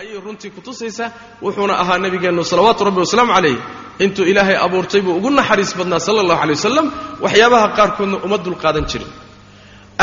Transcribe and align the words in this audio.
ayay 0.00 0.18
runtii 0.26 0.50
kutusaysaa 0.56 1.08
wuxuuna 1.44 1.74
ahaa 1.82 1.98
nebigeennu 2.04 2.42
salawaatu 2.52 2.82
rabbi 2.88 3.00
wasalaamu 3.04 3.32
calayh 3.36 3.56
intuu 4.04 4.24
ilaahay 4.30 4.56
abuurtay 4.66 5.00
buu 5.06 5.14
ugu 5.18 5.30
naxariis 5.38 5.72
badnaa 5.78 6.00
sala 6.06 6.20
allahu 6.24 6.40
alay 6.44 6.54
wasalam 6.60 6.86
waxyaabaha 7.24 7.66
qaarkoodna 7.78 8.16
uma 8.26 8.36
dulqaadan 8.46 8.84
jirin. 8.90 9.08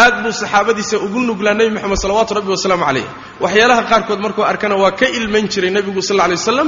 Aad 0.04 0.16
buu 0.24 0.32
saxaabadiisa 0.42 0.96
ugu 1.06 1.20
nuglaa 1.30 1.54
nebi 1.60 1.72
moxamed 1.76 1.98
salawaatu 2.06 2.32
rabbi 2.38 2.50
wasalaamu 2.56 2.86
calayh. 2.90 3.06
Waxyaalaha 3.44 3.82
qaarkood 3.92 4.20
markuu 4.26 4.44
arkana 4.52 4.76
waa 4.84 4.92
ka 5.00 5.06
ilmayn 5.18 5.46
jiray 5.54 5.70
nebigu 5.78 6.02
sal 6.08 6.16
lla 6.18 6.24
alay 6.28 6.38
wasalam 6.42 6.68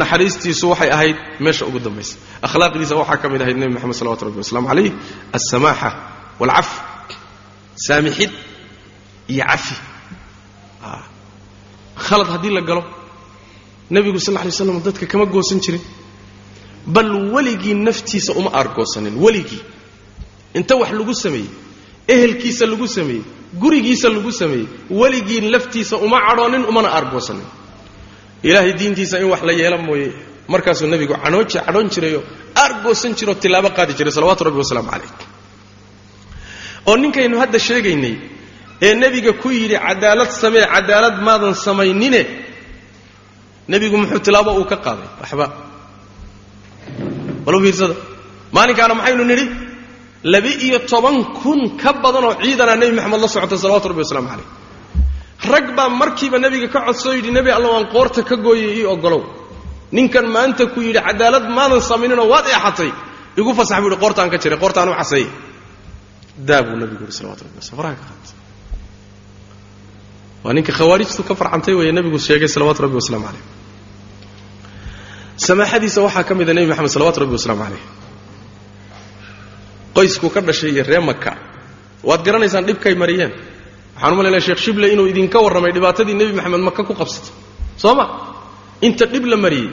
naxariistiisu 0.00 0.64
waxay 0.72 0.90
ahayd 0.96 1.16
meesha 1.44 1.64
ugu 1.68 1.78
dambaysa. 1.86 2.14
Akhlaaqdiisa 2.46 2.94
waxaa 3.00 3.16
ka 3.22 3.26
mid 3.32 3.40
ahayd 3.44 3.56
nebi 3.60 3.72
moxamed 3.76 3.96
salawatu 4.00 4.22
rabbi 4.28 4.38
wasalaamu 4.44 4.68
calayh 4.70 4.90
alsamaaxa 5.36 5.88
waalcaf 6.40 6.68
saamixid 7.86 8.30
iyo 9.32 9.44
cafi 9.50 9.74
khalad 12.04 12.28
haddii 12.34 12.50
la 12.56 12.60
galo 12.60 12.82
nebigu 13.90 14.18
sal 14.20 14.34
lla 14.34 14.40
alay 14.40 14.50
waslam 14.52 14.80
dadka 14.86 15.06
kama 15.06 15.26
goosan 15.26 15.60
jirin. 15.64 15.80
Bal 16.86 17.10
weligii 17.34 17.74
naftiisa 17.74 18.32
uma 18.38 18.50
aargoosanin 18.58 19.14
weligii. 19.24 19.62
Inta 20.54 20.74
wax 20.76 20.90
lagu 20.98 21.14
sameeyey 21.14 21.48
ehelkiisa 22.08 22.66
lagu 22.66 22.86
sameeyey 22.96 23.22
gurigiisa 23.60 24.08
lagu 24.08 24.30
sameeyey 24.32 24.66
weligii 24.90 25.40
laftiisa 25.54 25.96
uma 25.96 26.18
cadhoonin 26.26 26.64
umana 26.70 26.88
aargoosanin 26.96 27.46
ilaahay 28.42 28.72
diintiisa 28.78 29.18
in 29.18 29.24
wax 29.32 29.42
la 29.42 29.52
yeela 29.52 29.78
mooye 29.78 30.12
markaasuu 30.48 30.86
nebigu 30.86 31.14
cadhoon 31.24 31.88
jirayoo 31.94 32.22
aargoosan 32.62 33.12
jiroo 33.18 33.34
tilaabo 33.34 33.70
qaadi 33.76 33.92
jiray 33.98 34.12
salawatu 34.16 34.44
rabbi 34.44 34.58
wasalaamu 34.62 34.90
calayh. 34.90 35.10
Oo 36.86 36.96
ninkaynu 36.96 37.36
hadda 37.42 37.58
sheegaynay 37.58 38.14
ee 38.82 38.94
nebiga 39.02 39.32
ku 39.42 39.48
yidhi 39.58 39.76
cadaalad 39.86 40.30
samee 40.42 40.64
cadaalad 40.74 41.16
maadan 41.26 41.54
samaynine. 41.66 42.22
Nebigu 43.72 43.96
muxuu 44.02 44.20
tilaabo 44.26 44.50
uu 44.60 44.64
ka 44.72 44.76
qaaday 44.86 45.08
waxba. 45.20 45.46
Walu 47.46 47.58
fiirsada. 47.64 47.94
Maalinkaana 48.56 48.94
maxaynu 49.00 49.24
nidhi 49.30 49.44
laba-iyo 50.32 50.78
toban 50.90 51.16
kun 51.40 51.60
ka 51.82 51.90
badanoo 52.02 52.34
ciidanaa 52.42 52.76
nebi 52.82 52.92
maxamed 52.98 53.20
la 53.24 53.28
socotay 53.34 53.58
salawatu 53.64 53.86
rabbi 53.90 54.02
wasalaamu 54.04 54.28
calayh. 54.32 54.48
Rag 55.52 55.66
baa 55.76 55.88
markiiba 56.00 56.38
nebiga 56.44 56.68
ka 56.74 56.80
codsoo 56.86 57.12
yidhi 57.18 57.30
nebi 57.38 57.50
alla 57.56 57.68
waan 57.74 57.86
qoorta 57.94 58.20
ka 58.28 58.36
gooyay 58.46 58.72
ii 58.80 58.86
ogolow 58.94 59.22
ninkan 59.96 60.26
maanta 60.34 60.62
ku 60.74 60.78
yidhi 60.86 61.00
cadaalad 61.08 61.44
maadan 61.56 61.80
samayninoo 61.90 62.26
waad 62.32 62.46
eexatay 62.54 62.90
igu 63.40 63.50
fasax 63.58 63.78
buu 63.82 63.88
yidhi 63.90 64.00
qoortaan 64.04 64.28
ka 64.32 64.38
jiray 64.42 64.58
qoortaan 64.62 64.88
u 64.88 64.94
caseeye 65.00 65.28
daa 66.48 66.62
buu 66.66 66.76
nebigu 66.82 67.02
yidhi 67.04 67.14
salawatu 67.18 67.42
rabbi 67.46 67.58
waslam 67.60 67.76
faraha 67.78 67.94
ka 68.00 68.04
qaatay 68.10 68.34
waa 70.46 70.52
ninka 70.56 70.70
khawaarijtu 70.78 71.22
ka 71.28 71.34
farcantay 71.40 71.74
weeye 71.78 71.92
nebigu 71.96 72.18
sheegay 72.26 72.46
salawaatu 72.54 72.80
rabbi 72.86 72.94
wasalaamu 73.02 73.26
calayh. 73.26 73.42
Samaaxadiisa 75.46 76.00
waxaa 76.06 76.22
ka 76.28 76.34
mida 76.38 76.52
nebi 76.56 76.66
maxamed 76.70 76.90
salawatu 76.96 77.18
rabbi 77.22 77.34
wasalaamu 77.38 77.62
calayh. 77.66 77.82
Qoysku 79.96 80.26
ka 80.34 80.40
dhashay 80.40 80.70
iyo 80.74 80.82
ree 80.90 81.00
maka 81.10 81.32
waad 82.08 82.22
garanaysaan 82.26 82.64
dhibkay 82.68 82.94
mariyeen. 83.02 83.32
Waxaan 83.96 84.12
u 84.12 84.16
malaynaya 84.16 84.40
sheekh 84.46 84.58
shible 84.64 84.86
inuu 84.92 85.08
idinka 85.12 85.38
warramay 85.44 85.72
dhibaatadii 85.76 86.14
nebi 86.20 86.32
maxamed 86.38 86.60
maka 86.68 86.82
ku 86.88 86.94
qabsatay 86.94 87.32
soo 87.82 87.94
ma? 87.98 88.04
Inta 88.86 89.04
dhib 89.12 89.24
la 89.32 89.36
mariyey. 89.36 89.68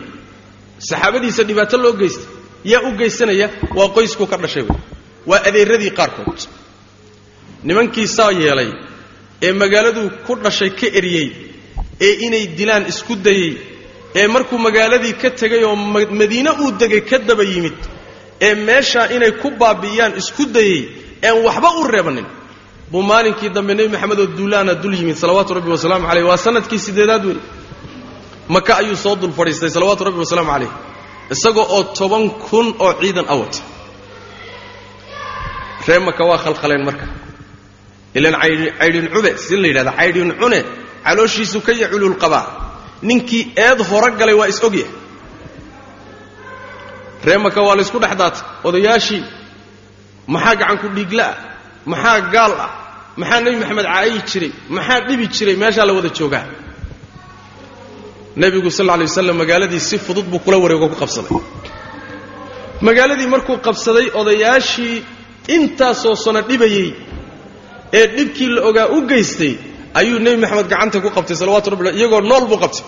Saxaabadiisa 0.89 1.43
dhibaato 1.47 1.77
loo 1.83 1.93
geystay. 2.01 2.25
Yaa 2.71 2.81
u 2.87 2.97
geysanaya? 2.99 3.47
Waa 3.77 3.89
qoysku 3.95 4.23
ka 4.31 4.37
dhashay 4.43 4.63
wey 4.67 4.77
waa 5.29 5.39
adeeradii 5.47 5.91
qaarkood. 5.99 6.39
Nimankii 7.67 8.07
saa 8.07 8.31
yeelay 8.31 8.69
ee 9.41 9.51
magaaladuu 9.61 10.09
ku 10.27 10.33
dhashay 10.43 10.69
ka 10.79 10.87
eryey 10.99 11.27
ee 12.07 12.13
inay 12.25 12.45
dilaan 12.57 12.85
isku 12.91 13.15
dayey 13.15 13.51
ee 14.19 14.27
markuu 14.27 14.57
magaaladii 14.67 15.13
ka 15.21 15.29
tegay 15.41 15.63
oo 15.69 15.75
madiine 16.19 16.51
uu 16.63 16.71
degay 16.81 17.01
ka 17.09 17.17
daba 17.27 17.43
yimid 17.53 17.77
ee 18.47 18.53
meeshaa 18.67 19.07
inay 19.15 19.31
ku 19.41 19.47
baabi'iyaan 19.61 20.13
isku 20.21 20.43
dayey 20.55 20.79
een 21.27 21.37
waxba 21.45 21.69
u 21.79 21.83
reebanin 21.93 22.27
buu 22.91 23.01
maalinkii 23.11 23.49
dambe 23.55 23.73
nebi 23.77 23.89
maxamedoo 23.95 24.27
duulaana 24.37 24.73
dul 24.83 24.93
yimid 24.99 25.15
salawaatu 25.23 25.51
rabbi 25.57 25.69
wasalaamu 25.75 26.05
calayh 26.09 26.25
waa 26.29 26.37
sannadkii 26.45 26.79
siddeedaad 26.85 27.23
wey 27.29 27.37
maka 28.55 28.71
ayuu 28.81 28.95
soo 29.05 29.15
dul 29.21 29.31
fadhiistay 29.37 29.69
salawaatu 29.75 30.03
rabbi 30.07 30.19
wasalaamu 30.25 30.51
calayh 30.53 30.71
isagoo 31.33 31.65
oo 31.75 31.83
toban 31.97 32.23
kun 32.47 32.67
oo 32.85 32.91
ciidan 33.01 33.25
a 33.33 33.35
wata 33.41 33.61
ree 35.87 35.99
maka 36.07 36.23
waa 36.29 36.37
khalkhaleen 36.43 36.83
marka 36.87 37.05
ilan 38.17 38.33
caydhin 38.79 39.07
cube 39.13 39.31
si 39.37 39.55
la 39.61 39.67
yidhahda 39.67 39.91
caydhin 39.99 40.29
cune 40.41 40.59
calooshiisu 41.05 41.57
ka 41.65 41.71
yaculul 41.81 42.15
qabaa 42.23 42.45
ninkii 43.07 43.43
eed 43.65 43.79
horo 43.89 44.09
galay 44.19 44.35
waa 44.39 44.47
is-ogyahay 44.53 44.91
ree 47.25 47.37
maka 47.45 47.59
waa 47.67 47.75
laysku 47.79 47.99
dhex 48.03 48.15
daatay. 48.21 48.41
Odayaashii 48.67 49.23
maxaa 50.33 50.55
gacanku 50.59 50.87
dhiiglaah 50.95 51.33
maxaa 51.91 52.19
gaal 52.33 52.51
ah? 52.65 52.71
Maxaa 53.19 53.39
nebi 53.45 53.57
maxamed 53.61 53.85
caayi 53.91 54.17
jiray? 54.29 54.51
Maxaa 54.75 54.99
dhibi 55.07 55.25
jiray? 55.35 55.55
Meeshaa 55.61 55.85
la 55.87 55.93
wada 55.97 56.09
joogaa. 56.17 56.45
Nebigu 58.41 58.69
sal 58.77 58.85
lla 58.85 58.93
alay 58.97 59.07
waslam 59.11 59.37
magaaladii 59.41 59.79
si 59.89 59.97
fudud 60.05 60.25
buu 60.31 60.39
kula 60.45 60.57
wareego 60.63 60.87
ku 60.91 60.95
qabsaday. 61.01 61.37
Magaaladii 62.87 63.27
markuu 63.33 63.57
qabsaday 63.67 64.07
odayaashii 64.19 64.95
intaasoo 65.55 66.15
sano 66.23 66.41
dhibayey 66.49 66.87
ee 67.97 68.05
dhibkii 68.15 68.49
la 68.55 68.61
ogaa 68.69 68.87
u 68.95 69.07
geystay 69.11 69.53
ayuu 69.99 70.19
nebi 70.25 70.37
maxamed 70.43 70.67
gacanta 70.73 70.97
ku 71.03 71.09
qabtay 71.17 71.35
salawatu 71.41 71.67
rabbi 71.73 71.89
iyagoo 71.99 72.21
nool 72.29 72.45
buu 72.49 72.59
qabtay. 72.63 72.85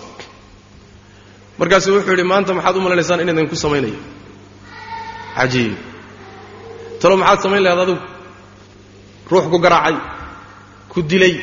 Markaasuu 1.58 1.92
wuxuu 1.96 2.12
yidhi 2.14 2.24
maanta 2.32 2.50
maxaad 2.58 2.76
u 2.76 2.80
malanaysaan 2.84 3.20
in 3.22 3.28
idinku 3.32 3.56
samaynayo? 3.64 3.98
Cajiib. 5.36 5.74
Talo 7.00 7.14
maxaad 7.22 7.38
samayn 7.44 7.62
lahayd 7.64 7.80
adigu 7.84 8.00
ruux 9.30 9.44
ku 9.52 9.58
garaacay 9.64 9.96
ku 10.92 10.98
dilay 11.10 11.34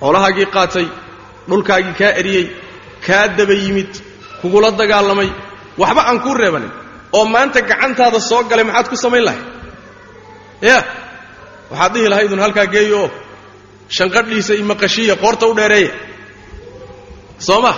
xoolahaagii 0.00 0.46
qaatay 0.56 0.86
dhulkaagii 1.48 1.94
kaa 2.00 2.12
eriyey 2.20 2.46
kaa 3.06 3.24
daba 3.38 3.54
yimid 3.64 3.90
kugula 4.40 4.68
dagaalamay 4.80 5.28
waxba 5.80 6.02
aan 6.08 6.18
kuu 6.24 6.34
reebanin 6.42 6.72
oo 7.16 7.24
maanta 7.34 7.58
gacantaada 7.70 8.18
soo 8.30 8.42
galay 8.50 8.64
maxaad 8.68 8.86
ku 8.92 8.96
samayn 9.04 9.24
lahayd 9.28 9.44
ya 10.68 10.76
waxaad 11.70 11.92
dhihi 11.94 12.08
lahaydun 12.12 12.38
halkaa 12.44 12.66
geeyo 12.74 13.02
shanqadhiisa 13.96 14.52
iyo 14.58 14.64
maqashiya 14.72 15.14
qoorta 15.22 15.44
u 15.50 15.54
dheereeya 15.58 15.92
soo 17.48 17.60
ma 17.64 17.72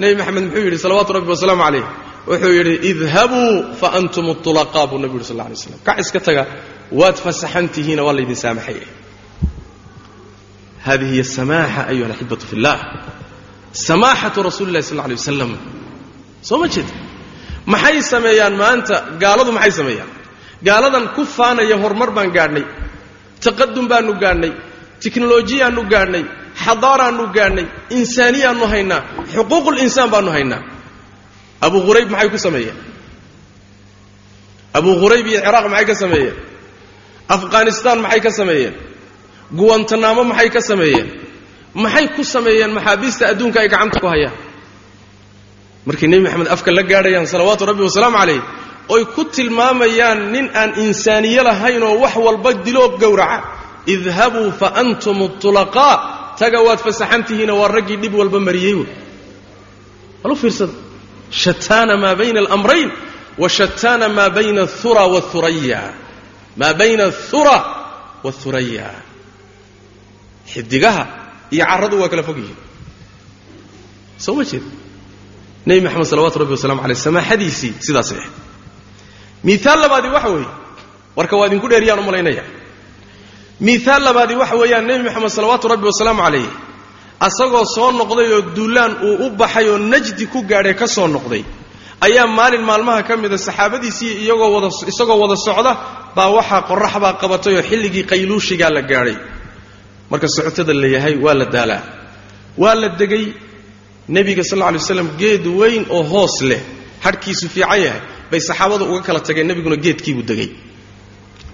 nebi 0.00 0.14
maxamed 0.20 0.44
muxuu 0.48 0.64
yidhi 0.66 0.78
salawaatu 0.84 1.10
rabbi 1.16 1.28
wasalaamu 1.34 1.62
calayh. 1.66 1.84
Wuxuu 2.30 2.52
yidhi 2.58 2.74
idhabuu 2.90 3.50
fa 3.80 3.86
antum 3.98 4.26
ulaqaa 4.50 4.86
buu 4.90 4.98
nebigu 5.02 5.18
yidhi 5.18 5.28
sal 5.32 5.38
lay 5.40 5.56
slam 5.64 5.78
kac 5.86 5.96
iska 6.02 6.20
taga 6.26 6.42
waad 7.00 7.16
fasaxan 7.24 7.66
tihiina 7.74 8.02
waa 8.06 8.14
laydin 8.18 8.38
saamaxaya 8.44 8.86
hadihi 10.86 11.12
hiy 11.16 11.24
samaaxa 11.38 11.80
ayuha 11.92 12.06
alaxibatu 12.10 12.44
fi 12.50 12.56
llah 12.64 12.78
samaaxatu 13.88 14.38
rasuuli 14.48 14.68
illahi 14.70 14.86
sal 14.90 15.00
alay 15.06 15.16
wasalam 15.22 15.52
soo 16.48 16.58
ma 16.62 16.66
jeeda 16.74 16.92
maxay 17.72 17.98
sameeyaan 18.12 18.54
maanta? 18.62 18.94
Gaaladu 19.22 19.50
maxay 19.56 19.72
sameeyaan? 19.80 20.10
Gaaladan 20.66 21.04
ku 21.16 21.22
faanaya 21.36 21.76
horumar 21.82 22.10
baan 22.16 22.30
gaadhnay 22.36 22.64
taqadum 23.44 23.86
baannu 23.90 24.12
gaadhnay 24.22 24.52
tiknolojiyaannu 25.02 25.82
gaadhnay 25.92 26.24
xadaaraannu 26.64 27.24
gaadhnay 27.36 27.66
insaaniyaannu 27.98 28.66
haynaa 28.72 29.00
xuquuqulinsaan 29.34 30.08
baannu 30.14 30.30
haynaa. 30.36 30.62
Abu 31.66 31.78
hurayb 31.86 32.08
maxay 32.14 32.28
ku 32.34 32.38
sameeyeen? 32.46 32.76
Abu 34.78 34.90
hurayb 35.00 35.26
iyo 35.30 35.40
ciraaq 35.46 35.66
maxay 35.72 35.86
ka 35.90 35.94
sameeyeen? 36.02 36.36
Afghanistaan 37.36 37.98
maxay 38.04 38.20
ka 38.26 38.30
sameeyeen? 38.40 38.74
Guwantanaamo 39.58 40.22
maxay 40.30 40.48
ka 40.54 40.60
sameeyeen? 40.70 41.08
Maxay 41.82 42.06
ku 42.16 42.22
sameeyeen 42.34 42.70
maxaabiista 42.76 43.22
adduunka 43.30 43.58
ay 43.62 43.68
gacanta 43.72 43.98
ku 44.02 44.06
hayaan? 44.12 44.34
Markay 45.86 46.08
nebi 46.10 46.22
maxamed 46.26 46.48
afka 46.54 46.70
la 46.76 46.82
gaadhayaan 46.92 47.26
salawaatu 47.32 47.62
rabbi 47.70 47.82
wasalaamu 47.88 48.16
calayh 48.20 48.40
oy 48.94 49.02
ku 49.14 49.22
tilmaamayaan 49.36 50.20
nin 50.34 50.46
aan 50.60 50.70
insaaniye 50.84 51.40
lahayn 51.48 51.82
oo 51.88 51.96
wax 52.04 52.14
walba 52.26 52.50
diloo 52.66 52.88
gowraca. 53.02 53.38
Idhabuu 53.94 54.48
fa 54.60 54.68
antum 54.82 55.18
tulaqaa 55.42 55.96
taga 56.40 56.58
waad 56.66 56.78
fasaxantihiina 56.86 57.54
waa 57.60 57.68
raggii 57.76 57.98
dhib 58.02 58.14
walba 58.20 58.38
mariyey 58.48 58.74
wey. 58.80 58.88
Walu 60.22 60.34
fiirsada. 60.42 60.74
Shataana 61.42 61.94
maa 62.02 62.14
bayna 62.20 62.38
alamrayn 62.44 62.90
wa 63.42 63.48
shataana 63.58 64.06
maa 64.16 64.30
bayna 64.36 64.60
athura 64.68 65.04
wathuraya 65.14 65.80
maa 66.60 66.74
bayna 66.80 67.04
athura 67.12 67.56
wathuraya 68.24 68.88
xidigaha 70.52 71.04
iyo 71.54 71.64
carradu 71.70 71.96
waa 72.02 72.08
kala 72.12 72.22
fog 72.28 72.38
yihiin. 72.42 72.60
Soo 74.24 74.34
ma 74.38 74.44
jeeda 74.50 74.68
nebi 75.66 75.80
maxamed 75.86 76.06
salawatu 76.12 76.36
rabbi 76.42 76.52
wasalamu 76.56 76.80
aleyh 76.86 76.98
samaaxadiisii 77.06 77.72
sidaasay 77.86 78.18
ahayd 78.20 78.34
miaal 79.44 79.78
labaadii 79.84 80.12
waxa 80.16 80.28
weeye 80.34 80.48
warka 81.16 81.36
waa 81.36 81.46
idinku 81.48 81.68
dheeriyaan 81.68 81.98
u 81.98 82.02
malaynaya. 82.08 82.44
Miaal 83.60 84.02
labaadii 84.06 84.36
waxa 84.42 84.56
weeyaan 84.60 84.86
nebi 84.88 85.02
moxamed 85.08 85.30
salawaatu 85.36 85.68
rabbi 85.72 85.86
wasalaamu 85.90 86.22
calayh 86.26 86.46
asagoo 87.26 87.64
soo 87.74 87.90
noqday 88.00 88.28
oo 88.36 88.40
duulaan 88.56 88.92
uu 89.08 89.26
u 89.26 89.30
baxay 89.40 89.66
oo 89.72 89.78
najdi 89.78 90.26
ku 90.32 90.38
gaadhay 90.50 90.74
ka 90.74 90.86
soo 90.86 91.06
noqday. 91.08 91.42
Ayaa 92.06 92.26
maalin 92.26 92.62
maalmaha 92.70 93.02
ka 93.08 93.16
mida 93.16 93.38
saxaabadiisii 93.38 94.12
iyagoo 94.24 94.50
wada 94.54 94.68
isagoo 94.92 95.18
wada 95.22 95.36
socda 95.46 95.72
baa 96.16 96.28
waxaa 96.36 96.62
qorrax 96.68 96.94
baa 97.04 97.12
qabatay 97.22 97.54
oo 97.58 97.62
xilligii 97.70 98.04
qayluushigaa 98.10 98.70
la 98.76 98.82
gaadhay. 98.90 99.16
Marka 100.10 100.28
socotada 100.36 100.74
la 100.82 100.86
yahay 100.96 101.14
waa 101.24 101.34
la 101.40 101.44
daalaa. 101.54 101.82
Waa 102.62 102.74
la 102.74 102.88
degay 103.00 103.24
nebiga 104.08 104.42
sal 104.44 104.58
lla 104.58 104.66
alay 104.68 104.80
waslam 104.82 105.08
geed 105.20 105.44
weyn 105.60 105.84
oo 105.96 106.02
hoos 106.12 106.36
leh 106.50 106.60
hadhkiisu 107.04 107.46
fiican 107.54 107.80
yahay 107.86 108.00
bay 108.32 108.40
saxaabadu 108.48 108.84
uga 108.92 109.02
kala 109.06 109.20
tageen 109.26 109.46
nebiguna 109.50 109.76
geedkiibuu 109.84 110.24
degay. 110.30 110.50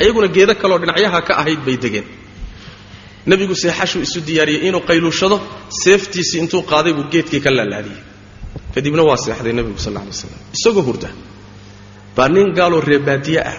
Iyaguna 0.02 0.28
geedo 0.36 0.52
kaloo 0.62 0.78
dhinacyaha 0.82 1.18
ka 1.28 1.32
ahayd 1.40 1.60
bay 1.66 1.76
degeen. 1.84 2.06
Nebigu 3.30 3.54
seexashuu 3.62 4.02
isu 4.06 4.20
diyaariyey 4.28 4.62
inuu 4.68 4.82
qayluushado 4.88 5.36
seeftiisii 5.82 6.38
intuu 6.42 6.62
qaaday 6.70 6.92
buu 6.96 7.06
geedkii 7.12 7.40
ka 7.44 7.50
laalaadiyey. 7.56 8.00
Kadibna 8.74 9.02
waa 9.08 9.16
seexday 9.24 9.52
nebigu 9.58 9.78
sal 9.84 9.96
alay 9.96 10.08
waslam 10.14 10.32
isagoo 10.56 10.84
hurda 10.88 11.08
baa 12.16 12.28
nin 12.34 12.48
gaaloo 12.58 12.80
reebaadiye 12.90 13.40
ah 13.52 13.58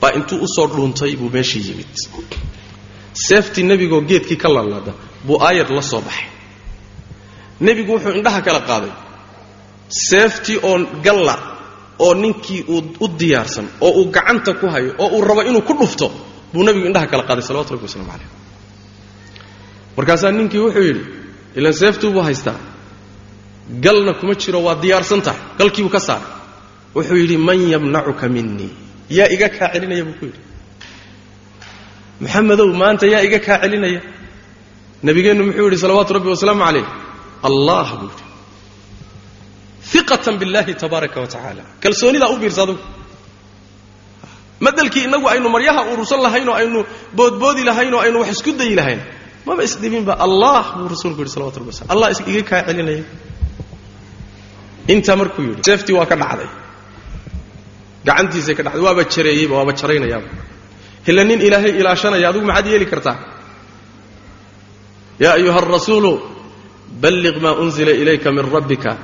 baa 0.00 0.12
intuu 0.18 0.38
u 0.44 0.48
soo 0.54 0.66
dhuuntay 0.72 1.12
buu 1.20 1.30
meeshii 1.36 1.62
yimid. 1.68 1.92
Seeftii 3.26 3.64
nebigoo 3.70 4.00
geedkii 4.10 4.36
ka 4.42 4.48
laalaada 4.54 4.92
buu 5.26 5.38
aayad 5.46 5.70
la 5.70 5.82
soo 5.82 6.00
baxay. 6.06 6.26
Nebigu 7.60 7.90
wuxuu 7.94 8.14
indhaha 8.18 8.40
kala 8.46 8.60
qaaday 8.70 8.92
seeftii 10.08 10.58
oo 10.62 10.76
galla 11.06 11.34
oo 12.04 12.14
ninkii 12.22 12.62
uu 12.74 12.82
u 13.00 13.06
diyaarsan 13.20 13.66
oo 13.86 13.90
uu 14.00 14.06
gacanta 14.16 14.52
ku 14.60 14.66
hayo 14.74 14.90
oo 15.02 15.08
uu 15.16 15.22
rabo 15.28 15.42
inuu 15.48 15.62
ku 15.68 15.72
dhufto 15.80 16.06
buu 16.52 16.62
nebigu 16.66 16.86
indhaha 16.90 17.06
kala 17.12 17.22
qaaday 17.28 17.44
salawatu 17.48 17.70
rabbi 17.74 17.86
waslamu 17.88 18.08
calayh 18.12 18.28
markaasaa 19.96 20.30
ninkii 20.38 20.60
wuxuu 20.64 20.84
yidhi 20.88 21.02
ilaan 21.58 21.74
seeftuubuu 21.80 22.22
haystaa? 22.28 22.58
Galna 23.84 24.12
kuma 24.20 24.34
jiro 24.42 24.60
waa 24.66 24.76
diyaarsan 24.82 25.20
tahay 25.26 25.40
galkiibuu 25.58 25.90
ka 25.96 26.00
saaray 26.08 26.28
wuxuu 26.96 27.16
yidhi 27.22 27.36
man 27.48 27.58
yamnacuka 27.72 28.26
minii 28.34 28.70
yaa 29.16 29.28
iga 29.34 29.48
kaa 29.56 29.68
celinaya 29.74 30.04
buu 30.06 30.16
ku 30.20 30.24
yidhi. 30.30 30.40
Maxamedow 32.22 32.68
maanta 32.80 33.06
yaa 33.12 33.22
iga 33.26 33.38
kaa 33.46 33.58
celinaya. 33.62 34.00
Nabigeennu 35.06 35.42
muxuu 35.48 35.64
yidhi 35.68 35.78
salawaatu 35.82 36.12
rabbi 36.16 36.28
wasalaamu 36.34 36.62
calayh. 36.66 36.86
Allah 37.48 37.86
buu 38.00 38.08
yidhi 38.12 38.24
iqatan 39.94 40.38
billahi 40.38 40.74
tabaaraka 40.74 41.20
wa 41.20 41.26
kalsoonidaa 41.80 42.28
u 42.28 42.36
biirsa 42.36 42.62
adugu 42.62 42.80
madelkii 44.60 45.04
innagu 45.04 45.28
aynu 45.28 45.48
maryaha 45.48 45.84
urursan 45.92 46.22
lahayn 46.22 46.48
oo 46.48 46.54
aynu 46.54 46.84
boodboodi 47.14 47.64
lahayn 47.64 47.94
oo 47.94 48.00
aynu 48.00 48.20
wax 48.20 48.30
isku 48.36 48.52
dayi 48.58 48.74
lahayn 48.74 49.00
maba 49.46 49.62
isdhibinba 49.62 50.18
allah 50.18 50.74
buu 50.76 50.88
rasuulku 50.88 51.20
yidhi 51.22 51.32
salawatu 51.32 51.60
rabbi 51.60 51.70
waslam 51.72 51.88
allah 51.88 52.08
iga 52.26 52.42
kaa 52.42 52.62
celinaya 52.66 53.04
intaa 54.88 55.16
markuu 55.16 55.42
yidhi 55.42 55.62
seeftii 55.62 55.94
waa 55.94 56.06
ka 56.06 56.16
dhacday. 56.16 56.48
Gacantiisay 58.04 58.54
ka 58.54 58.62
dhacday. 58.62 58.80
Waaba 58.82 59.04
jareeyeyba 59.04 59.54
waaba 59.56 59.72
jaraynayaaba 59.72 60.28
ila 61.08 61.24
nin 61.24 61.40
ilaahay 61.40 61.72
ilaashanaya 61.80 62.28
adigu 62.28 62.46
maxaad 62.46 62.66
yeeli 62.66 62.86
kartaa? 62.86 63.16
Yaa 65.20 65.32
ayuha 65.40 65.58
arasuulu 65.62 66.12
balliq 67.00 67.36
maa 67.40 67.54
unzila 67.62 67.92
ilayka 67.92 68.32
min 68.32 68.44
rabbika 68.52 68.96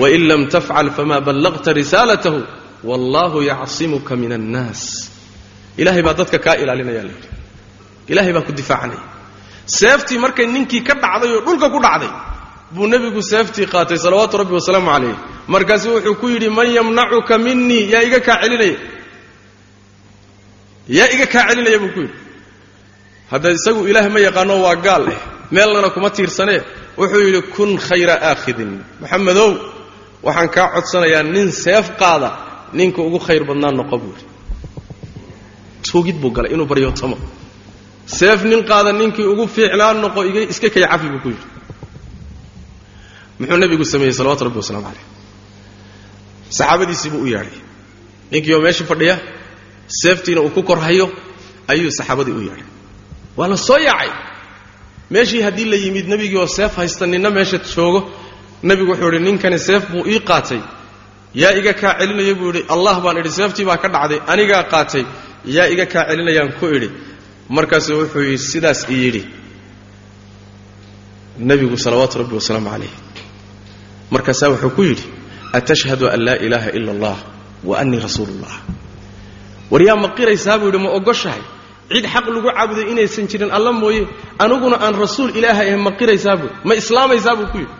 wain 0.00 0.22
lam 0.30 0.42
tafcal 0.54 0.88
fama 0.96 1.16
ballaqta 1.26 1.70
risaalatahu 1.80 2.40
wallahu 2.88 3.38
yacsimuka 3.50 4.12
min 4.22 4.32
annaas 4.38 4.80
ilahay 5.80 6.02
baa 6.06 6.14
dadka 6.20 6.38
kaa 6.46 6.56
ilaalinaya 6.62 7.02
layidhi 7.08 7.28
ilahay 8.12 8.32
baa 8.36 8.46
ku 8.48 8.52
difaacanaya 8.60 9.02
seeftii 9.78 10.18
markay 10.24 10.46
ninkii 10.54 10.82
ka 10.88 10.94
dhacday 11.02 11.30
oo 11.36 11.40
dhulka 11.46 11.68
ku 11.74 11.78
dhacday. 11.86 12.12
Buu 12.74 12.86
nebigu 12.92 13.20
seeftii 13.32 13.66
qaatay 13.72 13.98
salawaatu 14.04 14.34
rabbi 14.40 14.54
wasalaamu 14.58 14.88
calayh 14.94 15.16
markaasu 15.52 15.86
wuxuu 15.94 16.16
ku 16.20 16.26
yidhi 16.34 16.48
man 16.56 16.66
yamnacuka 16.76 17.34
minii 17.46 17.84
yaa 17.92 18.02
iga 18.08 18.20
kaa 18.26 18.38
celinaya. 18.42 18.76
Yaa 20.88 21.08
iga 21.14 21.26
kaa 21.32 21.44
celinaya 21.48 21.78
buu 21.82 21.92
ku 21.94 22.00
yidhi. 22.04 22.16
Hadda 23.30 23.48
isagu 23.56 23.80
ilaah 23.90 24.08
ma 24.14 24.20
yaqaano 24.26 24.54
waa 24.64 24.76
gaal 24.86 25.04
eh 25.14 25.20
meelnana 25.54 25.88
kuma 25.94 26.10
tiirsanee 26.16 26.60
wuxuu 26.98 27.22
yidhi 27.26 27.40
kun 27.54 27.70
khayra 27.86 28.14
aakhidin. 28.30 28.72
Maxamedow 29.00 29.50
waxaan 30.26 30.48
kaa 30.54 30.68
codsanayaa 30.74 31.22
nin 31.34 31.48
seef 31.64 31.86
qaada 32.00 32.30
ninka 32.78 33.00
ugu 33.06 33.18
khayr 33.26 33.42
badnaa 33.48 33.72
noqo 33.78 33.96
buu 34.02 34.12
yidhi. 34.14 34.26
Tuugid 35.86 36.16
buu 36.22 36.30
galay 36.36 36.50
inuu 36.54 36.66
baryootamo 36.70 37.16
seef 38.18 38.40
nin 38.50 38.60
qaada 38.70 38.90
ninkii 39.00 39.26
ugu 39.32 39.44
fiicnaa 39.54 39.92
noqo 40.04 40.20
iska 40.52 40.68
kay 40.74 40.84
cafi 40.90 41.08
buu 41.12 41.20
ku 41.24 41.28
yidhi. 41.34 41.46
Muxuu 43.38 43.58
nebigu 43.62 43.84
sameeyey 43.92 44.14
salawatu 44.18 44.42
rabbi 44.46 44.58
wasalaamu 44.62 44.86
calayh. 44.88 45.04
Saxaabadiisii 46.56 47.10
buu 47.12 47.22
u 47.26 47.26
yeedhay. 47.34 47.60
Ninkii 48.30 48.54
oo 48.56 48.60
meeshii 48.66 48.86
fadhiya 48.90 49.14
seeftiina 50.00 50.40
uu 50.44 50.50
ku 50.56 50.62
korhayo 50.62 51.06
ayuu 51.72 51.90
saxaabadii 51.98 52.32
u 52.38 52.42
yeedhay. 52.48 52.66
Waa 53.36 53.48
la 53.52 53.56
soo 53.56 53.78
yaacay. 53.88 54.10
Meeshii 55.10 55.42
haddii 55.46 55.64
la 55.72 55.76
yimid 55.84 56.06
nebigii 56.12 56.38
oo 56.42 56.46
seef 56.56 56.72
haysta 56.78 57.06
ninna 57.06 57.30
meesha 57.36 57.58
joogo 57.74 58.00
nebigu 58.68 58.90
wuxuu 58.92 59.08
idhi 59.12 59.20
ninkani 59.26 59.58
seef 59.58 59.82
buu 59.90 60.04
ii 60.12 60.20
qaatay. 60.30 60.60
Yaa 61.42 61.52
iga 61.58 61.72
kaa 61.80 61.94
celinaya 61.98 62.34
buu 62.40 62.48
yidhi. 62.50 62.62
Allah 62.74 62.94
baan 63.04 63.16
idhi 63.20 63.30
seeftii 63.38 63.64
baa 63.68 63.76
ka 63.82 63.88
dhacday 63.94 64.20
anigaa 64.32 64.62
qaatay. 64.72 65.04
Yaa 65.56 65.66
iga 65.74 65.86
kaa 65.92 66.04
celinayaan 66.10 66.52
ku 66.60 66.66
idhi 66.76 66.88
markaasuu 67.56 67.96
wuxuu 68.00 68.22
yidhi 68.28 68.38
sidaas 68.50 68.80
i 68.88 68.94
yidhi. 69.04 69.22
Nebigu 71.38 71.76
salawaatu 71.84 72.18
rabbi 72.22 72.34
wasalaamu 72.40 72.70
calayh 72.70 72.92
markaasaa 74.14 74.48
wuxuu 74.52 74.70
ku 74.76 74.82
yidhi 74.88 75.04
atashhadu 75.52 76.06
an 76.14 76.20
laa 76.26 76.36
ilaaha 76.46 76.70
ila 76.78 76.90
allah 76.92 77.16
wa 77.68 77.74
annii 77.80 78.00
rasuulu 78.06 78.32
ullah 78.36 78.54
war 79.70 79.82
yaa 79.88 79.96
ma 80.02 80.08
qiraysaa 80.16 80.58
buu 80.60 80.68
yidhi 80.68 80.78
ma 80.84 80.90
ogoshahay? 80.98 81.42
Cid 81.92 82.04
xaq 82.14 82.26
lagu 82.34 82.48
caabuday 82.56 82.86
inaysan 82.92 83.26
jirin 83.30 83.50
alla 83.56 83.72
mooye. 83.72 84.02
Aniguna 84.38 84.76
aan 84.84 84.94
rasuul 85.02 85.30
ilaahay 85.38 85.68
ahe 85.72 85.76
ma 85.86 85.90
qiraysaa 86.00 86.36
buu 86.40 86.50
ma 86.68 86.74
islaamaysaa 86.80 87.36
buu 87.38 87.48
ku 87.52 87.58
yidhi 87.64 87.72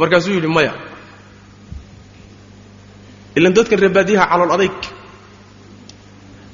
markaasuu 0.00 0.32
yidhi 0.36 0.48
maya 0.56 0.72
ilan 3.38 3.52
dadkan 3.56 3.78
reebaadiyaha 3.84 4.26
calool 4.32 4.52
adayg 4.56 4.76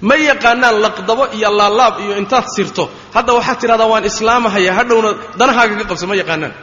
ma 0.09 0.15
yaqaanaan 0.31 0.77
laqdabo 0.85 1.25
iyo 1.37 1.49
laalaab 1.61 1.95
iyo 2.05 2.15
intaad 2.23 2.47
sirto. 2.57 2.85
Hadda 3.15 3.33
waxaad 3.39 3.59
tidhahdaa 3.63 3.87
waan 3.93 4.05
islaamahaya 4.11 4.73
hadhowna 4.79 5.11
danahaaga 5.39 5.75
ka 5.81 5.85
qabsa 5.91 6.07
ma 6.11 6.15
yaqaanaan. 6.23 6.55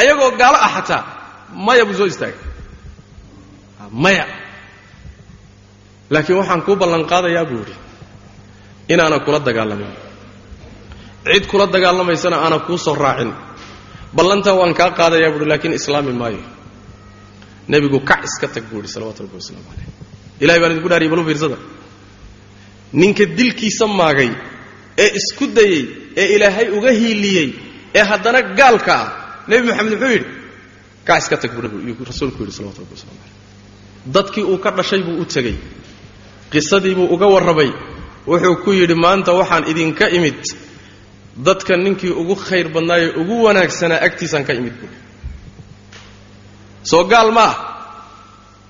Ayagoo 0.00 0.30
gaalo 0.40 0.58
ah 0.66 0.70
xataa 0.78 1.02
maya 1.66 1.82
buu 1.88 1.96
soo 1.98 2.06
istaagay. 2.12 2.38
Maya. 4.04 4.24
Laakiin 6.12 6.38
waxaan 6.40 6.62
kuu 6.66 6.76
ballanqaadayaa 6.80 7.44
buu 7.50 7.58
yidhi 7.66 7.74
inaanan 8.92 9.20
kula 9.26 9.38
dagaalamin 9.48 9.90
cid 11.26 11.44
kula 11.50 11.66
dagaalamaysana 11.74 12.36
aanan 12.44 12.60
kuu 12.66 12.78
soo 12.86 12.94
raacin 13.04 13.30
ballantaa 14.14 14.54
waan 14.60 14.74
kaa 14.74 14.90
qaadayaa 14.98 15.30
buuhi 15.34 15.48
laakiin 15.50 15.74
islaami 15.74 16.12
maayo. 16.12 16.42
Nebigu 17.68 18.00
kac 18.00 18.24
iska 18.24 18.48
tag 18.48 18.64
buu 18.70 18.78
yidhi 18.78 18.88
salawatu 18.94 19.22
rabbi 19.24 19.36
wasalaamu 19.40 19.66
calayh 19.70 19.88
ilahay 20.40 20.60
baan 20.60 20.72
idinku 20.72 20.88
dhaariyay 20.92 21.10
balu 21.12 21.24
fiirsada. 21.28 21.56
Ninka 22.92 23.24
dilkiisa 23.38 23.86
maagay 23.86 24.30
ee 24.98 25.10
isku 25.18 25.44
dayey 25.56 25.82
ee 26.16 26.26
ilaahay 26.36 26.66
uga 26.78 26.90
hiiliyey 27.00 27.48
ee 27.98 28.04
haddana 28.10 28.40
gaalka 28.58 28.92
ah 29.02 29.08
nebi 29.48 29.62
moxamed 29.68 29.92
muxuu 29.92 30.12
yidhi 30.14 30.28
kac 31.06 31.18
iska 31.22 31.36
tag 31.42 31.50
buu 31.54 32.04
rasuulku 32.10 32.38
yidhi 32.42 32.54
salawatu 32.58 32.80
rabbi 32.82 32.94
waslamu 32.96 33.18
calayh 33.18 33.34
dadkii 34.14 34.44
uu 34.52 34.58
ka 34.64 34.70
dhashay 34.78 35.02
buu 35.06 35.16
u 35.20 35.24
tegey. 35.24 35.56
Qisadii 36.52 36.94
buu 36.98 37.08
uga 37.14 37.26
warramay 37.34 37.70
wuxuu 38.30 38.56
ku 38.64 38.70
yidhi 38.72 38.94
maanta 38.94 39.32
waxaan 39.40 39.64
idinka 39.72 40.06
imid 40.16 40.38
dadka 41.36 41.76
ninkii 41.76 42.10
ugu 42.10 42.34
khayr 42.34 42.68
badnaayee 42.68 43.12
ugu 43.20 43.44
wanaagsanaa 43.44 44.00
agtiisaan 44.00 44.44
ka 44.44 44.52
imid 44.54 44.72
buui 44.80 44.96
soo 46.82 47.04
gaal 47.04 47.32
ma 47.32 47.44
ah. 47.44 47.56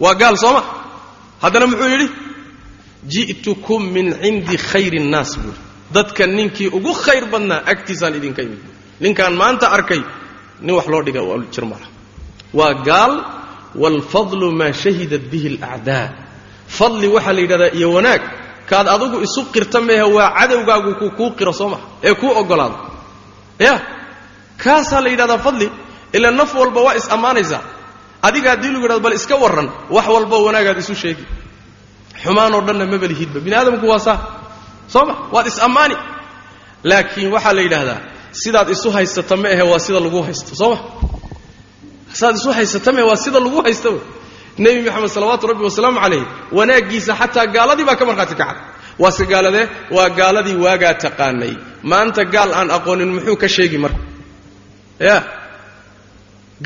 Waa 0.00 0.14
gaal 0.14 0.36
sooma 0.36 0.62
haddana 1.40 1.66
muxuu 1.66 1.88
yidhi? 1.88 2.08
Ji'tukum 3.08 3.92
min 3.92 4.12
cindi 4.22 4.56
khayri 4.58 5.00
nnaas 5.00 5.38
buuri 5.38 5.60
dadka 5.92 6.26
ninkii 6.26 6.68
ugu 6.68 6.92
khayr 6.92 7.24
badnaa 7.32 7.62
agtiisaan 7.72 8.14
idinka 8.18 8.42
imid 8.42 8.60
buui 8.64 8.76
ninkaan 9.00 9.34
maanta 9.36 9.70
arkay 9.70 10.02
nin 10.60 10.74
wax 10.76 10.86
loo 10.88 11.02
dhiga 11.02 11.20
jir 11.54 11.64
malaha 11.64 11.90
waa 12.52 12.74
gaal 12.88 13.14
waalfadlu 13.74 14.52
maa 14.52 14.72
shahidat 14.72 15.22
bihi 15.30 15.48
alacdaa 15.56 16.06
fadli 16.66 17.06
waxaa 17.08 17.32
la 17.32 17.40
yidhahdaa 17.40 17.72
iyo 17.78 17.92
wanaag 17.92 18.22
kaad 18.70 18.86
adugu 18.94 19.16
isu 19.26 19.40
qirta 19.54 19.78
meehe 19.88 20.02
waa 20.16 20.28
cadowgaagu 20.38 20.90
ku 21.00 21.06
kuu 21.18 21.30
qiro 21.38 21.52
soo 21.58 21.68
maha 21.72 21.82
ee 22.08 22.14
kuu 22.20 22.30
oggolaado 22.40 22.76
ya 23.66 23.74
kaasaa 24.62 25.00
la 25.04 25.08
yidhahdaa 25.12 25.38
fadli 25.46 25.68
ila 26.16 26.30
naf 26.30 26.50
walba 26.60 26.80
waa 26.86 26.94
is 27.00 27.06
ammaanaysaa. 27.14 27.62
Adiga 28.26 28.48
haddii 28.50 28.70
lagu 28.72 28.82
yidhahdo 28.84 29.00
bal 29.06 29.12
iska 29.20 29.34
warran 29.42 29.68
wax 29.94 30.06
walba 30.14 30.36
wanaagaad 30.46 30.78
isu 30.82 30.94
sheegi. 31.02 31.24
Xumaanoo 32.24 32.60
dhanna 32.66 32.84
ma 32.92 32.98
belihidba 33.02 33.38
bini 33.44 33.56
aadamku 33.60 33.86
waa 33.92 33.98
saa. 34.06 34.18
Soo 34.92 35.04
ma 35.08 35.14
waad 35.34 35.46
is 35.52 35.58
ammaani. 35.66 35.96
Laakiin 36.88 37.30
waxaa 37.34 37.52
la 37.56 37.62
yidhaahdaa 37.66 38.00
sidaad 38.42 38.68
isu 38.74 38.88
haysata 38.96 39.34
ma 39.42 39.48
ahe 39.54 39.62
waa 39.70 39.78
sida 39.86 40.00
lagu 40.04 40.20
haysto. 40.26 40.52
Soo 40.60 40.70
ma 40.74 40.78
sidaad 42.16 42.34
isu 42.40 42.50
haysata 42.56 42.90
ma 42.94 42.98
ahe 43.00 43.06
waa 43.10 43.16
sida 43.24 43.38
lagu 43.44 43.58
haysta 43.66 43.88
nebi 44.62 44.80
moxamed 44.86 45.10
salawaatu 45.16 45.44
rabbi 45.50 45.62
wasalaamu 45.68 45.98
calayh 46.04 46.24
wanaaggiisa 46.58 47.12
xataa 47.20 47.46
gaaladii 47.54 47.84
baa 47.88 47.96
ka 48.00 48.04
markhaati 48.10 48.34
kacay 48.40 48.58
waase 49.02 49.24
gaaladee 49.32 49.64
waa 49.96 50.08
gaaladii 50.18 50.56
waagaa 50.64 50.94
taqaanay. 51.04 51.52
Maanta 51.90 52.22
gaal 52.34 52.50
aan 52.58 52.68
aqoonin 52.76 53.10
muxuu 53.16 53.36
ka 53.42 53.48
sheegi 53.54 53.78
marka 53.84 54.00
ya. 55.08 55.16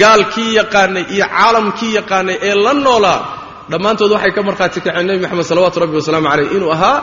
Gaalkii 0.02 0.50
yaqaanay 0.60 1.04
iyo 1.14 1.26
caalamkii 1.36 1.92
yaqaanay 1.98 2.36
ee 2.48 2.54
la 2.64 2.72
noolaa 2.84 3.18
dhammaantood 3.70 4.12
waxay 4.16 4.32
ka 4.36 4.42
markhaati 4.48 4.78
kaceen 4.84 5.06
nebi 5.08 5.20
moxamed 5.24 5.46
salawaatu 5.50 5.78
rabbi 5.84 5.96
wasalaamu 6.00 6.28
calayh 6.32 6.48
inuu 6.56 6.70
ahaa 6.76 6.96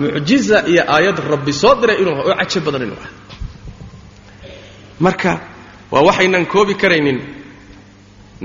mucjiza 0.00 0.56
iyo 0.72 0.82
aayad 0.94 1.18
rabbi 1.32 1.52
soo 1.62 1.74
diray 1.80 1.96
inuu 2.02 2.14
ahaa 2.18 2.26
oo 2.34 2.36
cajab 2.42 2.62
badan 2.66 2.82
inuu 2.86 2.98
ahaa. 3.00 3.12
Marka 5.04 5.32
waa 5.92 6.02
waxaynan 6.08 6.44
koobi 6.52 6.74
karaynin 6.82 7.18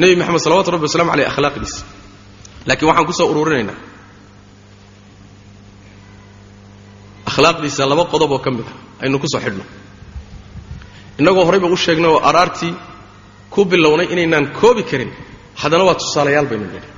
nebi 0.01 0.13
moxamed 0.19 0.41
salawatu 0.45 0.69
rabbi 0.75 0.85
wasalamu 0.89 1.11
aleyh 1.15 1.27
akhlaaqdiisa 1.31 1.79
laakiin 2.67 2.87
waxaan 2.89 3.05
ku 3.09 3.13
soo 3.19 3.27
ururinaynaa. 3.31 3.77
Akhlaaqdiisa 7.29 7.83
laba 7.91 8.03
qodob 8.13 8.31
oo 8.35 8.39
ka 8.45 8.51
mid 8.51 8.65
ah 8.67 8.75
aynu 9.03 9.17
ku 9.19 9.27
soo 9.33 9.39
xidhno. 9.45 9.63
Innagoo 11.19 11.45
horayba 11.47 11.67
u 11.67 11.77
sheegnay 11.85 12.09
oo 12.13 12.19
araartii 12.29 12.73
ku 13.53 13.65
bilownay 13.71 14.07
inaynaan 14.13 14.45
koobi 14.59 14.83
karin 14.89 15.11
haddana 15.61 15.83
waa 15.87 15.95
tusaalayaal 16.01 16.47
baynu 16.51 16.65
nidhi 16.73 16.89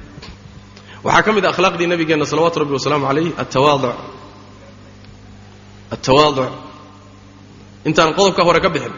waxaa 1.06 1.24
ka 1.26 1.32
mid 1.36 1.46
ah 1.46 1.52
akhlaaqdii 1.54 1.88
nabigeenna 1.94 2.26
salawaatu 2.32 2.58
rabbi 2.62 2.74
wasalaamu 2.78 3.06
calayh 3.10 3.32
altawaaduc 3.42 3.96
altawaaduc 5.94 6.50
intaan 7.88 8.12
qodobka 8.18 8.42
hore 8.48 8.60
ka 8.66 8.70
bixin. 8.76 8.94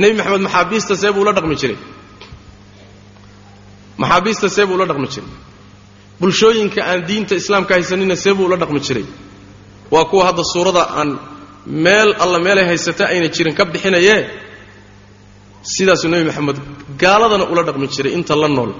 Nebi 0.00 0.14
maxamed 0.18 0.42
maxaabiista 0.46 0.94
see 1.02 1.10
buu 1.14 1.22
ula 1.24 1.32
dhaqmi 1.36 1.56
jiray 1.62 1.78
maxaabiista 4.02 4.46
see 4.56 4.64
buu 4.68 4.76
ula 4.78 4.86
dhaqmi 4.90 5.08
jiray. 5.14 5.30
Bulshooyinka 6.20 6.80
aan 6.90 7.00
diinta 7.08 7.34
islaamka 7.40 7.72
haysanina 7.76 8.16
see 8.24 8.32
buu 8.38 8.46
ula 8.48 8.56
dhaqmi 8.62 8.80
jiray. 8.86 9.06
Waa 9.92 10.04
kuwa 10.10 10.22
hadda 10.28 10.42
suurada 10.52 10.82
aan 11.00 11.10
meel 11.84 12.10
alla 12.22 12.38
meelay 12.46 12.64
haysata 12.70 13.04
ayna 13.12 13.28
jirin 13.36 13.54
ka 13.58 13.64
bixinayee 13.72 14.20
sidaasuu 15.74 16.08
nebi 16.12 16.24
maxamed 16.30 16.58
gaaladana 17.02 17.44
ula 17.52 17.62
dhaqmi 17.68 17.86
jiray 17.94 18.12
inta 18.18 18.34
la 18.42 18.48
nool. 18.56 18.72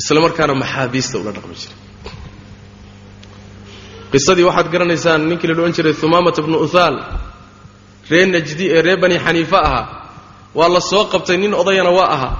Isla 0.00 0.18
markaana 0.24 0.54
maxaabiista 0.62 1.14
ula 1.22 1.32
dhaqmi 1.36 1.54
jiray. 1.62 1.76
Qisadii 4.12 4.44
waxaad 4.48 4.68
garanaysaan 4.72 5.20
ninkii 5.30 5.48
la 5.48 5.54
odhan 5.60 5.74
jiray 5.76 5.94
humaamata 6.00 6.40
bnu 6.46 6.56
uthaal 6.66 6.96
reer 8.10 8.26
najdi 8.34 8.64
ee 8.76 8.80
reer 8.86 8.98
bani 9.02 9.16
xaniife 9.26 9.58
ahaa 9.68 9.84
waa 10.58 10.68
la 10.74 10.80
soo 10.90 11.04
qabtay 11.12 11.36
nin 11.42 11.52
odayana 11.62 11.90
waa 11.98 12.08
ahaa 12.16 12.32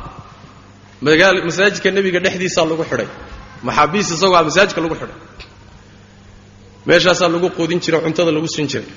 masaajidka 1.05 1.89
nebiga 1.97 2.21
dhexdiisaa 2.25 2.65
lagu 2.71 2.85
xidhay 2.91 3.09
maxaabiis 3.67 4.09
isagoo 4.15 4.37
ah 4.41 4.45
masaajidka 4.49 4.81
lagu 4.85 4.95
xidhay 5.01 5.19
meeshaasaa 6.89 7.29
lagu 7.35 7.49
quudin 7.57 7.81
jiray 7.85 8.01
cuntada 8.05 8.31
lagu 8.37 8.49
siin 8.55 8.69
jiray. 8.73 8.89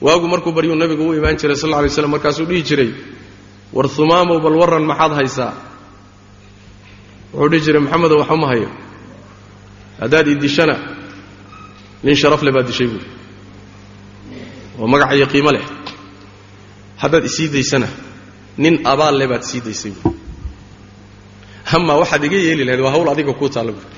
Waagu 0.00 0.26
markuu 0.28 0.52
baryuu 0.56 0.74
nabigu 0.82 1.04
u 1.10 1.14
imaan 1.18 1.36
jiray 1.40 1.56
sal 1.56 1.70
lla 1.70 1.78
alay 1.78 1.90
slam 1.96 2.10
markaasuu 2.14 2.46
dhihi 2.50 2.62
jiray 2.68 2.90
war 3.72 3.86
humaamow 3.96 4.38
bal 4.44 4.56
warran 4.60 4.84
maxaad 4.90 5.12
haysaa? 5.18 5.52
Wuxuu 7.32 7.48
dhihi 7.52 7.62
jiray 7.66 7.80
maxamedow 7.84 8.18
waxba 8.22 8.46
hayo. 8.50 8.68
Haddaad 10.00 10.26
ii 10.28 10.34
dishana 10.44 10.76
nin 12.04 12.14
sharaf 12.20 12.42
le 12.46 12.50
baad 12.56 12.66
dishay 12.70 12.86
buuri 12.90 13.06
oo 14.80 14.86
magaca 14.92 15.14
iyo 15.18 15.26
qiimo 15.32 15.50
leh. 15.56 15.64
Haddaad 17.02 17.24
isii 17.30 17.48
daysana 17.54 17.88
nin 18.62 18.74
abaal 18.92 19.14
le 19.20 19.26
baad 19.30 19.42
sii 19.50 19.60
daysay 19.66 19.92
buuri 19.94 20.18
hamaa 21.74 21.96
waxaad 22.02 22.22
iga 22.28 22.38
yeeli 22.46 22.64
lahayd 22.68 22.80
waa 22.86 22.92
hawl 22.94 23.08
adiga 23.12 23.32
kuu 23.40 23.48
taalla 23.54 23.72
buuri 23.76 23.88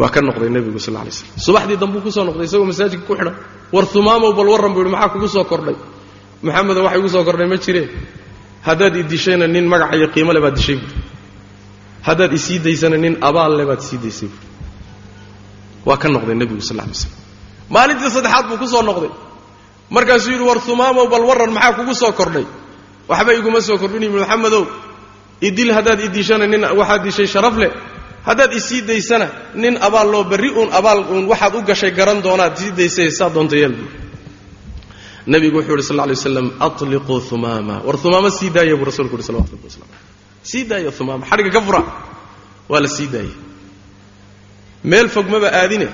waa 0.00 0.10
ka 0.14 0.20
noqday 0.28 0.48
nebigu 0.56 0.78
sal 0.86 0.94
lay 0.94 1.10
slam 1.18 1.30
subaxdii 1.46 1.76
dambuu 1.82 2.00
ku 2.04 2.10
soo 2.16 2.24
noqday 2.28 2.46
isagoo 2.48 2.66
masaajidka 2.70 3.06
ku 3.08 3.14
xidhan 3.18 3.34
war 3.74 3.84
humaamow 3.94 4.32
bal 4.38 4.48
warran 4.52 4.72
buu 4.74 4.82
yidhi 4.82 4.92
maxaa 4.94 5.10
kugu 5.14 5.28
soo 5.34 5.44
kordhay? 5.50 5.76
Maxamedo 6.46 6.80
waxa 6.86 6.98
igu 7.00 7.08
soo 7.14 7.24
kordhay 7.28 7.48
ma 7.52 7.56
jireen 7.64 7.88
haddaad 8.66 8.94
ii 9.00 9.02
dishayna 9.12 9.46
nin 9.54 9.66
magaca 9.72 9.96
iyo 9.98 10.08
qiimo 10.14 10.32
le 10.36 10.40
baad 10.44 10.54
dishay 10.58 10.76
buuri 10.78 10.94
haddaad 12.06 12.32
isii 12.38 12.58
daysana 12.66 12.96
nin 13.04 13.14
abaal 13.28 13.52
le 13.58 13.64
baad 13.70 13.80
sii 13.88 13.98
daysay 14.04 14.28
buuri 14.32 14.46
waa 15.88 15.96
ka 16.02 16.08
noqday 16.14 16.34
nebigu 16.40 16.62
sal 16.68 16.76
lay 16.78 16.86
slam 17.00 17.12
maalintii 17.74 18.10
saddexaad 18.16 18.44
buu 18.50 18.58
ku 18.62 18.66
soo 18.74 18.82
noqday. 18.90 19.10
Markaasuu 19.90 20.30
yidhi 20.34 20.44
war 20.50 20.58
humaamow 20.66 21.06
bal 21.12 21.24
warran 21.30 21.50
maxaa 21.56 21.74
kugu 21.78 21.94
soo 22.02 22.12
kordhay? 22.20 22.46
Waxba 23.10 23.30
iguma 23.38 23.60
soo 23.68 23.76
kordhin 23.82 24.12
maxamedow 24.14 24.62
idil 25.40 25.70
haddaad 25.76 26.00
ii 26.00 26.08
dishana 26.08 26.46
nin 26.46 26.62
waxaad 26.80 27.02
dishay 27.06 27.26
sharaf 27.26 27.56
leh. 27.62 27.70
Haddaad 28.28 28.52
isii 28.60 28.82
daysana 28.82 29.26
nin 29.54 29.74
abaal 29.86 30.08
loo 30.10 30.24
berri 30.24 30.50
uun 30.50 30.68
abaal 30.78 31.00
uun 31.12 31.24
waxaad 31.32 31.54
u 31.54 31.62
gashay 31.62 31.90
garan 31.98 32.18
doonaad 32.22 32.54
sii 32.60 32.70
daysay 32.78 33.10
saa 33.10 33.30
doonta 33.34 33.56
yeel. 33.56 33.74
Buuri 33.78 33.96
nabigu 35.32 35.56
wuxuu 35.58 35.72
yidhi 35.76 35.86
sal 35.88 35.96
lla 35.96 36.02
alay 36.06 36.16
waslam 36.16 36.48
humaama 37.30 37.74
war 37.86 37.96
humaama 38.02 38.30
sii 38.30 38.50
daaya 38.56 38.76
buu 38.76 38.84
rasulku 38.90 39.14
yidhi 39.16 39.26
salawatu 39.28 39.52
rabbi 39.54 39.66
wasalam 39.70 39.88
sii 40.50 40.64
daaya 40.70 40.90
humaama 40.98 41.24
xadhigga 41.30 41.50
ka 41.56 41.60
fura. 41.66 41.82
Waa 42.68 42.80
la 42.80 42.88
sii 42.88 43.06
daayay 43.14 43.34
meel 44.84 45.08
fog 45.08 45.26
maba 45.34 45.48
aadine. 45.60 45.88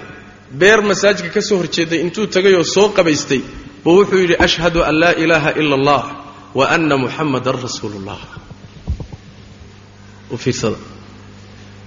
Beer 0.60 0.80
masaajidka 0.82 1.30
ka 1.34 1.40
soo 1.48 1.56
horjeeday 1.60 2.00
intuu 2.04 2.26
tegay 2.34 2.54
oo 2.54 2.64
soo 2.64 2.88
qabaystay 2.96 3.42
buu 3.84 3.94
wuxuu 4.00 4.18
yidhi 4.24 4.36
ashhadu 4.46 4.80
an 4.88 4.94
laa 5.02 5.14
ilaaha 5.22 5.50
ila 5.60 5.74
allah 5.80 6.02
wa 6.54 6.64
ana 6.74 6.96
muxamadan 6.96 7.56
rasuulu 7.66 7.98
u 10.34 10.36
fiirsada. 10.44 10.78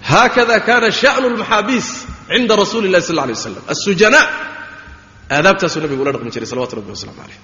Haakada 0.10 0.56
kaana 0.68 0.88
sha'nu 1.02 1.28
lmaxaabiis 1.36 1.88
cinda 2.32 2.54
rasuuli 2.62 2.86
illahi 2.90 3.04
sal 3.10 3.16
lla 3.18 3.24
alay 3.28 3.36
waslam 3.40 3.56
assujanaa 3.74 4.26
aadaabtaasuu 5.36 5.80
nabigu 5.84 6.02
ula 6.04 6.12
dhaqmi 6.16 6.32
jiray 6.36 6.48
salawatu 6.52 6.74
rabbi 6.80 6.92
waslamu 6.96 7.16
calayh 7.22 7.40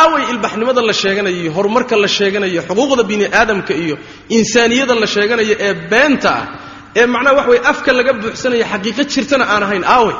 aaway 0.00 0.22
ilbaxnimada 0.32 0.80
la 0.88 0.94
sheeganayo 1.02 1.36
iyo 1.42 1.50
horumarka 1.56 1.94
la 2.04 2.08
sheeganayo 2.16 2.60
xuquuqda 2.68 3.02
bini 3.10 3.24
aadamka 3.40 3.72
iyo 3.84 3.96
insaaniyada 4.38 4.94
la 5.02 5.06
sheeganayo 5.14 5.54
ee 5.66 5.72
beenta 5.92 6.30
ah 6.40 6.44
ee 7.00 7.06
macnaha 7.14 7.34
wax 7.38 7.46
way 7.52 7.60
afka 7.72 7.90
laga 7.98 8.12
buuxsanaya 8.22 8.64
xaqiiqo 8.72 9.02
jirtana 9.12 9.44
aan 9.54 9.62
ahayn 9.66 9.84
aaway. 9.94 10.16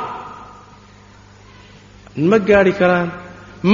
Ma 2.29 2.37
gaadhi 2.49 2.73
karaan 2.81 3.09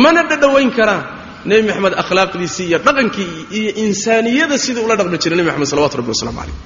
mana 0.03 0.21
dhadhawayn 0.31 0.71
karaan 0.79 1.03
nebi 1.49 1.63
maxamed 1.69 1.93
akhlaaqdiisii 2.03 2.67
iyo 2.71 2.79
dhaqankii 2.87 3.31
iyo 3.59 3.71
insaaniyada 3.85 4.55
sidii 4.65 4.83
ula 4.87 4.95
dhaqmi 4.99 5.17
jiray 5.23 5.37
nebi 5.39 5.49
maxamed 5.49 5.69
salawatu 5.73 5.97
rabbi 5.99 6.11
waslamu 6.15 6.37
calayh 6.39 6.57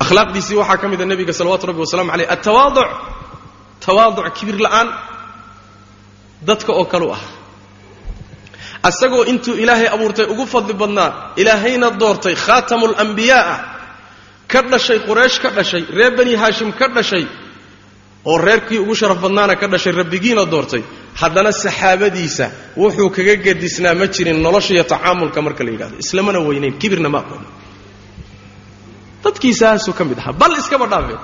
akhlaaqdiisii 0.00 0.56
waxaa 0.60 0.78
ka 0.82 0.88
mida 0.88 1.04
nebiga 1.04 1.32
salawatu 1.32 1.66
rabbi 1.70 1.80
wasalamu 1.84 2.10
calayh 2.10 2.28
altawaaduc 2.34 2.88
tawaaduc 3.86 4.26
kibir 4.36 4.56
la'aan 4.64 4.88
dadka 6.42 6.72
oo 6.72 6.84
kalu 6.84 7.12
ah. 7.12 7.22
Asagoo 8.82 9.24
intuu 9.28 9.60
ilaahay 9.60 9.88
abuurtay 9.92 10.24
ugu 10.24 10.46
fadli 10.46 10.72
badnaa 10.72 11.36
ilaahayna 11.36 11.90
doortay 12.00 12.34
khaatamu 12.34 12.86
lambiyaa 12.96 13.56
ka 14.48 14.62
dhashay 14.62 14.98
quraysh 15.04 15.36
ka 15.42 15.50
dhashay 15.50 15.84
reer 15.92 16.16
bani 16.16 16.34
haashim 16.34 16.72
ka 16.72 16.88
dhashay 16.88 17.28
oo 18.24 18.38
reerkii 18.38 18.78
ugu 18.78 18.94
sharaf 18.94 19.20
badnaana 19.20 19.56
ka 19.56 19.68
dhashay 19.68 19.92
rabbigiina 19.92 20.44
doortay 20.46 20.82
haddana 21.20 21.52
saxaabadiisa 21.52 22.46
wuxuu 22.76 23.10
kaga 23.16 23.34
gedisnaa 23.46 23.94
ma 24.00 24.06
jirin 24.14 24.38
nolosha 24.46 24.72
iyo 24.74 24.84
tacaamulka 24.92 25.38
marka 25.46 25.62
la 25.66 25.70
yidhahdo 25.74 25.96
islamana 26.04 26.38
weynayn 26.48 26.74
kibirna 26.80 27.08
ma 27.14 27.18
aqoonin 27.22 27.48
dadkiisaasuu 29.24 29.92
ka 29.98 30.04
mid 30.04 30.18
ahaa. 30.18 30.32
Bal 30.32 30.52
iskaba 30.60 30.86
dhaafee 30.92 31.18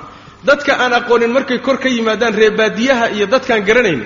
dadka 0.49 0.73
aan 0.83 0.93
aqoonin 1.01 1.31
markay 1.37 1.59
kor 1.67 1.77
ka 1.83 1.89
yimaadaan 1.89 2.35
reebaadiyaha 2.35 3.07
iyo 3.17 3.27
dadkaan 3.27 3.63
garanayn 3.69 4.03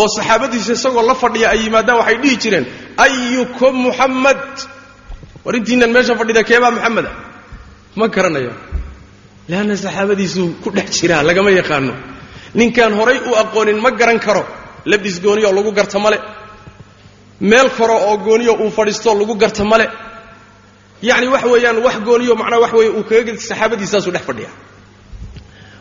oo 0.00 0.08
saxaabadiisa 0.16 0.72
isagoo 0.78 1.02
la 1.10 1.14
fadhiya 1.14 1.46
ay 1.54 1.60
yimaadaan 1.64 1.98
waxay 2.00 2.16
dhihi 2.22 2.36
jireen 2.42 2.66
ayukum 3.04 3.74
muxammad 3.86 4.40
war 5.44 5.54
intiinan 5.58 5.90
meesha 5.94 6.14
fadhida 6.20 6.42
keebaa 6.50 6.70
muxameda 6.76 7.10
ma 7.98 8.06
garanaya 8.14 8.52
leanna 9.50 9.76
saxaabadiisuu 9.84 10.48
ku 10.64 10.68
dhex 10.76 10.88
jiraa 11.00 11.22
lagama 11.28 11.50
yaqaano 11.60 11.94
ninkaan 12.58 12.92
horay 12.98 13.18
u 13.22 13.32
aqoonin 13.42 13.78
ma 13.84 13.90
garan 14.00 14.18
karo 14.26 14.42
labdis 14.90 15.16
gooniyo 15.24 15.52
lagu 15.52 15.72
garta 15.72 15.98
male. 15.98 16.18
Meel 17.40 17.68
koro 17.70 17.94
oo 18.08 18.16
gooniyo 18.26 18.52
uu 18.64 18.70
fadhiistoo 18.70 19.14
lagu 19.20 19.34
garta 19.34 19.64
male. 19.64 19.86
Yacni 21.02 21.28
wax 21.34 21.44
weeyaan 21.52 21.78
wax 21.86 21.96
gooniyo 22.06 22.34
macnaa 22.40 22.60
wax 22.64 22.72
weeye 22.72 22.90
uu 22.98 23.04
kaga 23.10 23.32
saxaabadiisaasuu 23.48 24.12
dhex 24.14 24.22
fadhiya. 24.28 24.50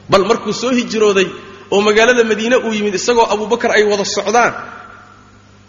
Bal 0.09 0.23
markuu 0.25 0.53
soo 0.53 0.71
hijrooday 0.71 1.27
oo 1.71 1.81
magaalada 1.81 2.23
madiine 2.23 2.55
uu 2.55 2.73
yimid 2.73 2.95
isagoo 2.95 3.25
abubakar 3.33 3.71
ay 3.77 3.83
wada 3.91 4.05
socdaan 4.05 4.53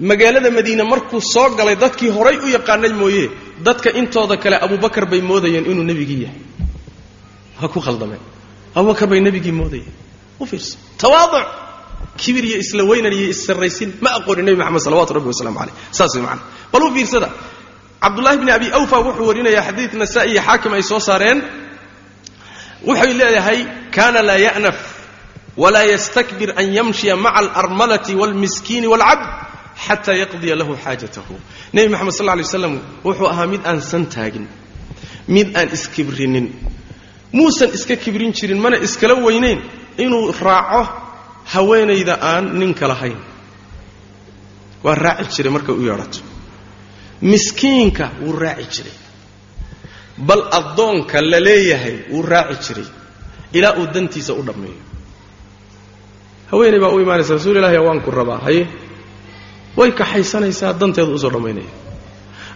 magaalada 0.00 0.50
madiine 0.50 0.82
markuu 0.92 1.20
soo 1.20 1.48
galay 1.58 1.76
dadkii 1.76 2.10
horay 2.16 2.36
u 2.44 2.48
yaqaanay 2.56 2.92
mooye 2.92 3.24
dadka 3.66 3.90
intooda 4.00 4.36
kale 4.42 4.56
abubakar 4.66 5.04
bay 5.10 5.20
moodayeen 5.20 5.64
inuu 5.70 5.84
nebigii 5.90 6.22
yahay. 6.24 6.40
Ha 7.60 7.68
ku 7.68 7.80
khaldameen. 7.80 8.20
Abubakar 8.74 9.06
bay 9.10 9.20
nebigii 9.20 9.52
moodayeen. 9.60 9.92
U 10.40 10.46
fiirso 10.46 10.76
tawaaduc 10.98 11.46
kibir 12.20 12.44
iyo 12.50 12.58
isla 12.64 12.82
weynan 12.90 13.12
iyo 13.18 13.28
issarraysin 13.34 13.90
ma 14.04 14.10
aqoonin 14.18 14.44
nebi 14.46 14.56
maxamed 14.60 14.80
salawatu 14.86 15.12
rabbi 15.16 15.28
wasalamu 15.32 15.58
caleyh 15.60 15.74
saas 15.98 16.12
way 16.16 16.22
macana 16.26 16.42
bal 16.72 16.82
u 16.82 16.90
fiirsada 16.96 17.28
cabdullahi 18.04 18.36
bni 18.42 18.50
abi 18.58 18.66
awfa 18.78 18.96
wuxuu 19.06 19.26
warinayaa 19.30 19.64
xadiid 19.68 19.92
nasaa-i 20.02 20.30
iyo 20.34 20.42
xaakim 20.48 20.72
ay 20.78 20.82
soo 20.90 21.00
saareen. 21.08 21.38
Wuxay 22.86 23.12
leedahay 23.20 23.58
kana 23.94 24.20
laa 24.28 24.38
ya'naf 24.46 24.78
walaa 25.62 25.86
yastakbir 25.94 26.50
an 26.60 26.66
yamshiya 26.78 27.14
maca 27.24 27.38
alarmalati 27.40 28.12
waalmiskiini 28.20 28.86
waalcabd 28.92 29.22
xataa 29.86 30.16
yaqdiya 30.22 30.54
lahu 30.60 30.72
xaajatahu. 30.84 31.34
Nebi 31.74 31.88
moxamed 31.94 32.12
sal 32.18 32.26
lay 32.26 32.42
waslam 32.46 32.74
wuxuu 33.06 33.28
ahaa 33.32 33.46
mid 33.52 33.62
aan 33.70 33.78
san 33.90 34.04
taagin 34.14 34.46
mid 35.34 35.48
aan 35.58 35.68
iskibrinin 35.76 36.46
muusan 37.36 37.70
iska 37.76 37.94
kibrin 38.02 38.32
jirin 38.38 38.58
mana 38.64 38.76
iskala 38.86 39.14
weynayn 39.26 39.60
inuu 40.04 40.24
raaco 40.46 40.82
haweenayda 41.44 42.18
aan 42.20 42.58
ninka 42.58 42.88
lahayn. 42.88 43.16
Waa 44.84 44.94
raaci 44.94 45.30
jiray 45.36 45.52
markay 45.52 45.74
u 45.74 45.82
yeedhato. 45.86 46.20
Miskiinka 47.22 48.10
wuu 48.22 48.32
raaci 48.38 48.66
jiray. 48.74 48.96
Bal 50.18 50.42
addoonka 50.58 51.20
la 51.22 51.40
leeyahay 51.40 51.96
wuu 52.12 52.22
raaci 52.22 52.62
jiray. 52.74 52.86
Ilaa 53.52 53.74
uu 53.78 53.86
dantiisa 53.94 54.32
u 54.34 54.42
dhammeeyo. 54.46 54.82
Haweenay 56.50 56.80
baa 56.80 56.88
u 56.94 57.00
imaanaysa 57.00 57.34
rasuul 57.34 57.56
ilahi 57.56 57.78
waan 57.78 58.00
ku 58.00 58.10
rabaa 58.10 58.38
haye. 58.38 58.66
Way 59.76 59.90
kaxaysanaysaa 59.92 60.72
danteedu 60.80 61.14
u 61.14 61.18
soo 61.18 61.30
dhammaynaya. 61.30 61.70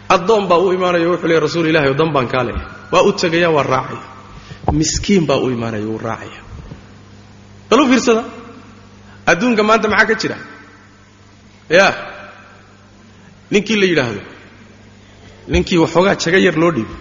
Addoon 0.08 0.46
baa 0.48 0.58
u 0.58 0.72
imaanaya 0.72 1.08
wuxuu 1.10 1.28
leeya 1.28 1.40
rasuul 1.40 1.66
ilahi 1.66 1.94
dan 1.94 2.12
baan 2.12 2.28
kaa 2.28 2.44
leeyahay 2.44 2.68
waa 2.92 3.02
u 3.02 3.12
tegaya 3.12 3.50
waa 3.50 3.62
raacaya. 3.62 4.02
Miskiin 4.72 5.26
baa 5.26 5.36
u 5.36 5.50
imaanaya 5.50 5.86
wuu 5.86 5.98
raacaya. 5.98 6.40
Bal 7.70 7.80
u 7.80 7.86
fiirsada 7.88 8.24
adduunka 9.30 9.62
maanta 9.68 9.88
maxaa 9.88 10.06
ka 10.10 10.14
jira? 10.20 10.36
Ya 11.68 11.86
ninkii 13.50 13.76
la 13.80 13.86
yidhaahdo 13.90 14.20
ninkii 15.52 15.78
waxoogaa 15.84 16.14
jago 16.22 16.38
yar 16.46 16.56
loo 16.62 16.70
dhiibo 16.76 16.94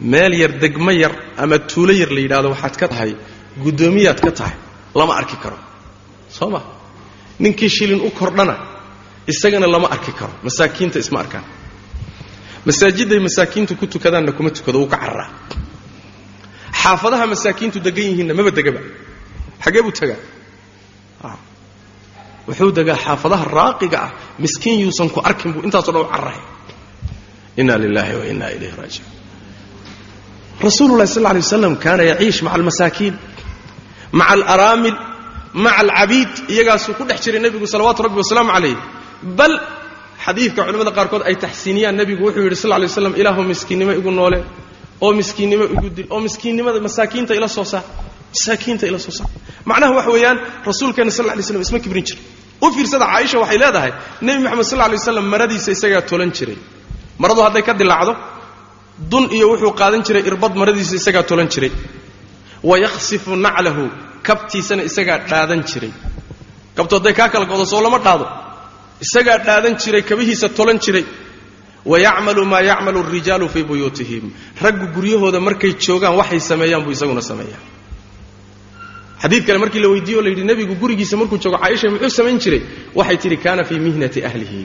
meel 0.00 0.32
yar 0.42 0.52
degmo 0.62 0.90
yar 1.02 1.12
ama 1.42 1.58
tuulo 1.58 1.92
yar 1.92 2.10
la 2.16 2.20
yidhahdo 2.20 2.48
waxaad 2.54 2.76
ka 2.80 2.86
tahay 2.88 3.12
guddoomiyaad 3.64 4.20
ka 4.20 4.30
tahay 4.32 4.56
lama 4.94 5.14
arki 5.20 5.36
karo. 5.42 5.58
Soo 6.28 6.50
ma? 6.50 6.60
Ninkii 7.38 7.68
shilin 7.68 8.00
u 8.00 8.10
kordhana 8.10 8.54
isagana 9.26 9.66
lama 9.66 9.88
arki 9.90 10.12
karo. 10.12 10.32
Masaakiinta 10.44 10.98
isma 10.98 11.20
arkaan. 11.20 11.44
Masaajidday 12.66 13.18
masaakiintu 13.18 13.76
ku 13.76 13.86
tukadaanna 13.86 14.32
kuma 14.32 14.50
tukado 14.50 14.78
wuu 14.80 14.88
ka 14.88 14.96
cararaa 14.96 15.30
xaafadaha 16.82 17.26
masaakiintu 17.32 17.78
degan 17.80 18.04
yihiinna 18.10 18.34
maba 18.34 18.50
degaba. 18.50 18.80
Xaggee 19.64 19.82
buu 19.82 19.92
tegaa 19.92 20.20
wuxuu 22.48 22.72
degaa 22.72 22.96
xaafadaha 22.96 23.44
raaqiga 23.44 23.98
ah. 24.02 24.10
Miskiin 24.38 24.80
yuusan 24.80 25.10
ku 25.10 25.20
arkin 25.24 25.52
buu 25.52 25.62
intaaso 25.62 25.92
dhan 25.92 26.02
u 26.02 26.08
cararahay 26.12 26.42
inna 27.56 27.78
lilahi 27.78 28.16
wa 28.16 28.24
inna 28.24 28.46
ilayhi 28.56 28.76
raajicuun 28.76 29.18
rasuulu 30.60 31.06
sal 31.06 31.26
alay 31.26 31.42
waslam 31.42 31.76
kaana 31.76 32.02
yaciish 32.02 32.42
maca 32.42 32.54
almasaakiin 32.54 33.14
maca 34.12 34.32
alaraamil 34.32 34.96
maca 35.52 35.78
alcabiid 35.84 36.32
iyagaasuu 36.48 36.94
ku 36.94 37.04
dhex 37.04 37.20
jiray 37.24 37.40
nebigu 37.40 37.66
salawaatu 37.66 38.02
rabbi 38.02 38.16
wasalaamu 38.22 38.52
calayh. 38.52 38.76
Bal 39.22 39.52
xadiidka 40.24 40.64
culimmada 40.64 40.92
qaarkood 40.96 41.22
ay 41.28 41.36
taxsiiniyaan 41.36 41.96
nebigu 41.96 42.24
wuxuu 42.26 42.44
yidhi 42.46 42.56
sal 42.56 42.70
lla 42.70 42.78
lay 42.78 42.88
waslam 42.88 43.46
miskiinnimo 43.52 43.92
igu 43.92 44.10
noole 44.10 44.44
oo 45.00 45.12
miskiinnimo 45.12 45.64
igu 45.64 45.88
dil 45.96 46.06
oo 46.10 46.20
miskiinnimada 46.20 46.80
masaakiinta 46.80 47.34
ila 47.34 47.48
soo 47.48 47.64
saar 47.64 47.84
masaakiinta 48.32 48.84
ila 48.90 48.98
soo 49.06 49.12
saar. 49.18 49.28
Macnaha 49.70 49.92
waxa 49.98 50.10
weeyaan 50.16 50.38
rasuulkeena 50.68 51.10
sal 51.18 51.26
lay 51.26 51.42
slam 51.48 51.62
isma 51.66 51.78
kibrin 51.84 52.04
jir 52.08 52.18
u 52.64 52.66
fiirsada 52.74 53.06
caaisha 53.12 53.36
waxay 53.42 53.58
leedahay 53.62 53.92
nebi 54.26 54.38
moxamed 54.44 54.64
sal 54.70 54.78
lay 54.78 54.96
waslam 54.98 55.26
maradiisa 55.32 55.70
isagaa 55.76 56.02
tolan 56.10 56.30
jiray. 56.36 56.58
Maradu 57.22 57.40
hadday 57.46 57.62
ka 57.68 57.72
dilaacdo 57.80 58.12
dun 59.10 59.24
iyo 59.36 59.46
wuxuu 59.52 59.72
qaadan 59.80 60.02
jiray 60.06 60.22
irbad 60.28 60.52
maradiisa 60.60 60.94
isagaa 61.00 61.22
tolan 61.30 61.48
jiray. 61.54 61.72
Wa 62.68 62.74
yakhsifu 62.84 63.30
naclahu 63.46 63.84
kabtiisana 64.26 64.82
isagaa 64.90 65.18
dhaadan 65.30 65.62
jiray. 65.70 65.92
Kabtu 66.76 66.92
hadday 66.98 67.14
kaa 67.18 67.28
kala 67.32 67.46
godo 67.52 67.64
soo 67.72 67.80
lama 67.86 67.98
dhaado 68.06 68.26
isagaa 69.04 69.38
dhaadan 69.46 69.74
jiray 69.82 70.02
kabihiisa 70.10 70.46
tolan 70.58 70.78
jiray. 70.84 71.04
Wa 71.90 71.96
yacmalu 72.06 72.42
maa 72.52 72.60
yacmalu 72.70 72.98
alrijaalu 73.04 73.46
fii 73.54 73.64
buyuutihim. 73.68 74.24
Raggu 74.64 74.86
guryahooda 74.94 75.40
markay 75.46 75.72
joogaan 75.84 76.14
waxay 76.20 76.40
sameeyaan 76.50 76.82
buu 76.84 76.92
isaguna 76.96 77.22
sameeyaa 77.30 77.62
xadiid 79.22 79.42
kale 79.46 79.58
markii 79.58 79.80
la 79.84 79.88
weydiiye 79.88 80.18
o 80.18 80.22
la 80.22 80.28
yidhi 80.32 80.44
nebigu 80.50 80.74
gurigiisa 80.82 81.16
markuu 81.20 81.38
joogo 81.42 81.58
caaisha 81.62 81.90
muxuu 81.90 82.10
samayn 82.18 82.38
jiray? 82.44 82.62
Waxay 82.94 83.16
tidhi 83.22 83.36
kaana 83.44 83.64
fii 83.68 83.78
mihnati 83.86 84.20
ahlihi. 84.28 84.62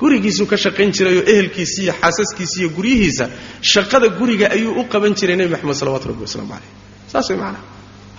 Gurigiisuu 0.00 0.46
ka 0.46 0.56
shaqayn 0.56 0.90
jirayoo 0.96 1.24
ehelkiisi 1.32 1.82
iyo 1.84 1.94
xaasaskiisi 2.00 2.56
iyo 2.60 2.68
guryihiisa 2.76 3.24
shaqada 3.72 4.08
guriga 4.18 4.46
ayuu 4.54 4.72
u 4.80 4.84
qaban 4.92 5.12
jiray 5.18 5.36
nebi 5.36 5.50
moxamed 5.54 5.74
salawatu 5.80 6.08
rabbi 6.10 6.22
wasalaamu 6.26 6.50
calayh. 6.54 6.70
Saas 7.12 7.28
way 7.30 7.36
macanaha 7.38 7.62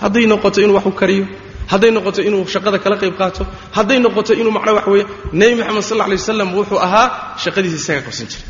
hadday 0.01 0.25
noqoto 0.31 0.59
inuu 0.61 0.75
wax 0.77 0.85
u 0.85 0.91
kariyo 1.01 1.25
hadday 1.71 1.91
noqoto 1.97 2.21
inuu 2.27 2.43
shaqada 2.53 2.77
kala 2.83 2.95
qayb 3.01 3.15
qaato 3.21 3.43
hadday 3.77 3.99
noqoto 4.05 4.31
inuu 4.41 4.51
macnaa 4.57 4.73
wax 4.77 4.87
weeye 4.93 5.05
nebi 5.39 5.53
moxamed 5.61 5.83
sal 5.89 5.97
lla 5.97 6.05
alay 6.05 6.17
waslam 6.21 6.49
wuxuu 6.57 6.79
ahaa 6.87 7.07
shaqadiisa 7.43 7.77
isagaa 7.81 8.01
qabsan 8.07 8.27
jiray. 8.31 8.45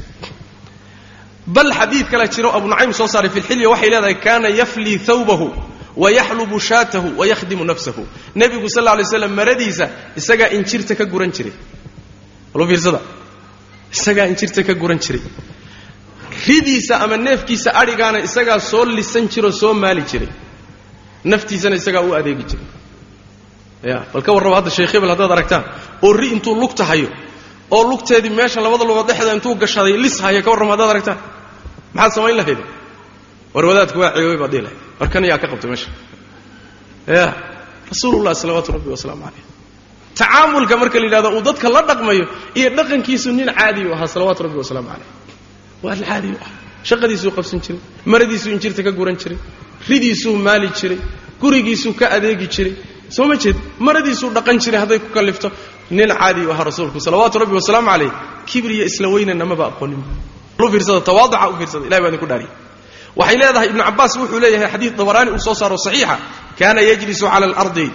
Bal 1.55 1.69
xadiid 1.79 2.07
kale 2.11 2.25
jiro 2.35 2.49
abu 2.57 2.67
nucaym 2.71 2.91
soo 2.99 3.07
saaray 3.13 3.29
fi 3.35 3.39
lxilya 3.39 3.67
waxay 3.73 3.89
leedahay 3.93 4.15
kaana 4.25 4.47
yaflii 4.59 4.97
thawbahu 5.07 5.47
wayaxlubu 6.03 6.57
shaatahu 6.59 7.07
wayakhdimu 7.19 7.63
nafsahu 7.71 8.03
nebigu 8.35 8.69
sal 8.75 8.87
alay 8.87 9.05
slam 9.05 9.33
maradiisa 9.39 9.85
isagaa 10.19 10.49
injirta 10.57 10.95
ka 10.99 11.05
guran 11.05 11.31
jiray 11.37 11.53
walu 12.53 12.65
fiirsada 12.71 12.99
isagaa 13.95 14.25
injirta 14.31 14.63
ka 14.67 14.73
guran 14.81 14.99
jiray 15.05 15.21
ridiisa 16.47 16.93
ama 17.03 17.17
neefkiisa 17.17 17.69
adhigaana 17.81 18.19
isagaa 18.27 18.59
soo 18.71 18.85
lisan 18.97 19.25
jiroo 19.33 19.51
soo 19.61 19.73
maali 19.83 20.01
jiray 20.11 20.29
naftiisana 21.31 21.75
isagaa 21.81 22.01
u 22.01 22.11
adeegi 22.19 22.43
jiray 22.51 22.67
ya 23.89 23.97
bal 24.13 24.21
ka 24.25 24.31
warraba 24.35 24.55
hadda 24.59 24.71
sheekh 24.77 24.91
hebel 24.95 25.09
haddaad 25.13 25.31
aragtaan 25.35 25.63
oo 26.05 26.11
ri 26.19 26.27
intuu 26.35 26.55
lugta 26.61 26.83
hayo 26.91 27.09
oo 27.75 27.83
lugteedii 27.91 28.29
meesha 28.39 28.59
labada 28.65 28.85
lugood 28.89 29.07
dhexda 29.09 29.33
intuu 29.37 29.55
gashaday 29.63 29.95
lis 30.03 30.15
haya 30.25 30.41
ka 30.45 30.49
warrama 30.53 30.71
haddaad 30.75 30.89
aragtaan 30.95 31.19
maxaad 31.97 32.13
samayn 32.17 32.37
lahayd 32.39 32.57
war 33.53 33.65
wadaadku 33.69 33.97
waa 34.03 34.11
ceebay 34.17 34.37
baad 34.41 34.51
dhihi 34.53 34.63
lahayd 34.65 34.79
war 35.01 35.09
kan 35.13 35.23
yaa 35.29 35.37
ka 35.41 35.47
qabtay 35.51 35.69
meesha. 35.73 35.89
Ya 37.07 37.25
rasuulullahi 37.91 38.35
salawaatu 38.43 38.69
rabbi 38.77 38.89
wasalaamu 38.95 39.23
calayh 39.25 39.43
tacaamulka 40.19 40.75
marka 40.81 40.97
la 41.01 41.05
yidhahdo 41.09 41.29
uu 41.37 41.41
dadka 41.47 41.67
la 41.75 41.81
dhaqmayo 41.89 42.25
iyo 42.59 42.69
dhaqankiisu 42.77 43.29
nin 43.37 43.49
caadi 43.59 43.81
u 43.89 43.93
ahaa 43.95 44.07
salawaatu 44.13 44.41
rabbi 44.45 44.57
wasalaamu 44.63 44.89
calayh 44.93 45.09
waa 45.83 45.95
caadi 46.09 46.29
u 46.29 46.37
ahaa. 46.37 46.59
Shaqadiisuu 46.89 47.31
qabsan 47.37 47.59
jiray 47.65 47.79
maradiisuu 48.11 48.51
injirta 48.55 48.81
ka 48.87 48.91
guran 48.99 49.15
jiray 49.21 49.37
ridiisuu 49.89 50.33
maali 50.47 50.67
jiray 50.79 50.99
gurigiisuu 51.41 51.93
ka 51.99 52.05
adeegi 52.15 52.47
jiray. 52.55 52.73
Soo 53.15 53.25
ma 53.29 53.35
jeed 53.43 53.57
maradiisuu 53.87 54.29
dhaqan 54.37 54.57
jiray 54.63 54.79
hadday 54.83 54.99
ku 55.03 55.09
kallifto 55.17 55.47
nin 55.97 56.09
caadi 56.21 56.41
u 56.47 56.51
ahaa 56.53 56.65
rasuulku 56.69 56.99
salawaatu 57.07 57.35
rabbi 57.43 57.55
wasalaamu 57.59 57.89
calayh 57.93 58.11
kibriya 58.49 58.85
isla 58.89 59.07
weynana 59.13 59.45
maba 59.51 59.65
aqoonin. 59.73 60.01
Fiirsada 60.71 61.01
tawaaduca 61.09 61.49
u 61.49 61.57
fiirsada 61.59 61.85
ilahay 61.87 62.01
baa 62.03 62.09
idinku 62.13 62.27
dhaariya 62.31 62.49
waxay 63.19 63.37
leedahay 63.41 63.67
ibnu 63.71 63.83
cabbaas 63.87 64.13
wuxuu 64.21 64.39
leeyahay 64.43 64.69
xadiid 64.73 64.93
dabaraani 64.99 65.31
uu 65.35 65.39
soo 65.47 65.55
saaro 65.61 65.77
saxiixa. 65.85 66.15
Kaana 66.59 66.81
yajlisu 66.89 67.25
cala 67.33 67.45
alardi 67.51 67.87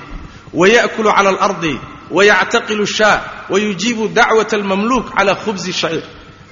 waya'kulu 0.61 1.11
cala 1.16 1.31
alardi 1.35 1.74
wayactaqilu 2.16 2.87
shaa 2.98 3.16
wayujiibu 3.52 4.05
dacwata 4.16 4.57
almamluuk 4.59 5.07
cala 5.16 5.33
khubsi 5.42 5.72
shaciir 5.81 6.05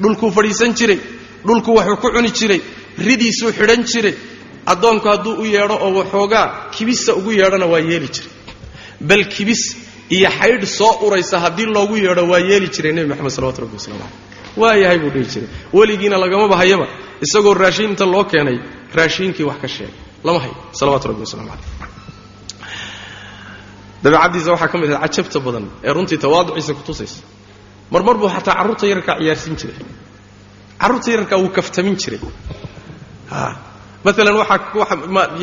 dhulkuu 0.03 0.31
fadhiisan 0.37 0.71
jiray 0.79 0.99
dhulku 1.47 1.71
wuxuu 1.77 1.97
ku 2.03 2.09
cuni 2.15 2.31
jiray 2.39 2.61
ridiisuu 3.07 3.51
xidhan 3.59 3.83
jiray. 3.93 4.15
Addoonku 4.73 5.07
hadduu 5.13 5.35
u 5.43 5.45
yeedho 5.55 5.77
oo 5.87 5.91
waxoogaa 6.01 6.47
kibisa 6.75 7.15
ugu 7.19 7.31
yeedhona 7.33 7.67
waa 7.73 7.81
yeeli 7.91 8.09
jiray. 8.15 8.31
Bal 9.09 9.25
kibis 9.35 9.63
iyo 10.17 10.29
xaydh 10.39 10.65
soo 10.79 10.93
uraysa 11.07 11.37
haddii 11.45 11.67
loogu 11.75 11.97
yeedho 12.05 12.25
waa 12.33 12.39
yeeli 12.51 12.69
jiray 12.75 12.93
nebi 12.97 13.09
moxamed 13.11 13.31
salawatu 13.37 13.61
rabbi 13.65 13.77
waslamu 13.79 14.01
caleyh 14.01 14.34
waa 14.61 14.75
yahay 14.83 14.99
buu 15.03 15.11
dhihi 15.15 15.27
jiray. 15.33 15.49
Weligiina 15.77 16.17
lagama 16.23 16.47
bahayaba. 16.53 16.87
Isagoo 17.25 17.55
raashiin 17.63 17.91
inta 17.93 18.07
loo 18.15 18.25
keenay 18.31 18.59
raashiinkii 18.99 19.45
wax 19.51 19.59
ka 19.63 19.69
sheegay. 19.75 19.95
Lama 20.27 20.39
hayo. 20.43 20.55
Salawatu 20.79 21.07
rabbi 21.11 21.21
waslamu 21.25 21.49
caleyh 21.51 21.69
dabeecaddiisa 24.05 24.51
waxaa 24.55 24.69
ka 24.73 24.77
mid 24.83 24.91
ahay 24.93 25.09
cajabta 25.09 25.39
badan 25.47 25.65
ee 25.87 25.93
runtii 25.97 26.19
tawaaduciisa 26.25 26.73
kutusaysa 26.79 27.21
marmar 27.93 28.17
buu 28.21 28.29
xataa 28.37 28.55
carruurta 28.59 28.85
yararkaa 28.91 29.17
ciyaarsiin 29.21 29.57
jiray. 29.61 29.77
Carruurta 30.81 31.09
yararkaa 31.15 31.39
wuu 31.43 31.49
kaftamin 31.57 31.97
jiray. 32.03 32.21
Maalan 34.05 34.37
waxaa 34.41 34.59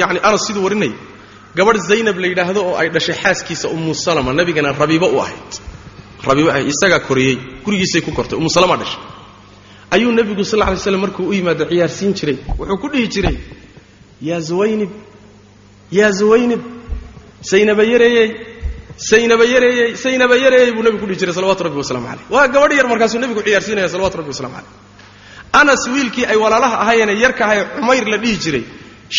yani 0.02 0.19
anas 0.28 0.43
siduu 0.47 0.63
warinaya 0.65 0.93
gabadh 1.58 1.82
zaynab 1.89 2.17
la 2.24 2.28
yidhaahdo 2.32 2.60
oo 2.69 2.76
ay 2.82 2.88
dhashay 2.95 3.15
xaaskiisa 3.24 3.65
ummu 3.76 3.93
salama 4.06 4.32
nabigana 4.39 4.69
rabiibo 4.82 5.08
u 5.10 5.19
ahayd 5.24 5.52
isagaa 6.71 6.99
koriyey 7.07 7.36
gurigiisay 7.65 8.01
ku 8.01 8.12
kortay 8.12 8.38
ummu 8.38 8.49
salama 8.49 8.77
dhashay. 8.77 8.99
Ayuu 9.91 10.12
nebigu 10.12 10.43
sal 10.45 10.60
lla 10.60 10.65
lay 10.71 10.77
slam 10.77 11.01
markuu 11.01 11.27
u 11.29 11.34
yimaado 11.34 11.65
ciyaarsiin 11.71 12.13
jiray 12.13 12.38
wuxuu 12.60 12.77
ku 12.81 12.88
dhihi 12.89 13.07
jiray 13.13 13.38
yaa 14.21 14.39
zuwaynib 14.39 14.89
yaa 15.91 16.12
zuwaynib 16.19 16.62
zaynaba 17.51 17.84
yareeyey 17.84 18.29
saynaba 19.10 19.45
yareeyey 19.53 19.95
saynaba 20.03 20.36
yareeyey 20.38 20.71
buu 20.75 20.84
nebigu 20.86 21.01
ku 21.03 21.07
dhihi 21.10 21.19
jiray 21.21 21.34
salawatu 21.34 21.63
rabbi 21.67 21.77
waslamu 21.81 22.05
caleyh 22.07 22.25
waa 22.29 22.47
gabadh 22.47 22.73
yar 22.79 22.88
markaasuu 22.91 23.19
nebigu 23.23 23.41
ciyaarsiinaya 23.47 23.89
salawatu 23.89 24.17
rabbi 24.19 24.29
waslamu 24.34 24.53
caleyh 24.55 24.71
anas 25.62 25.84
wiilkii 25.93 26.25
ay 26.31 26.38
walaalaha 26.43 26.75
ahaayeenee 26.84 27.17
yarka 27.23 27.43
ahay 27.45 27.60
cumayr 27.75 28.05
la 28.13 28.17
dhihi 28.17 28.38
jiray. 28.43 28.63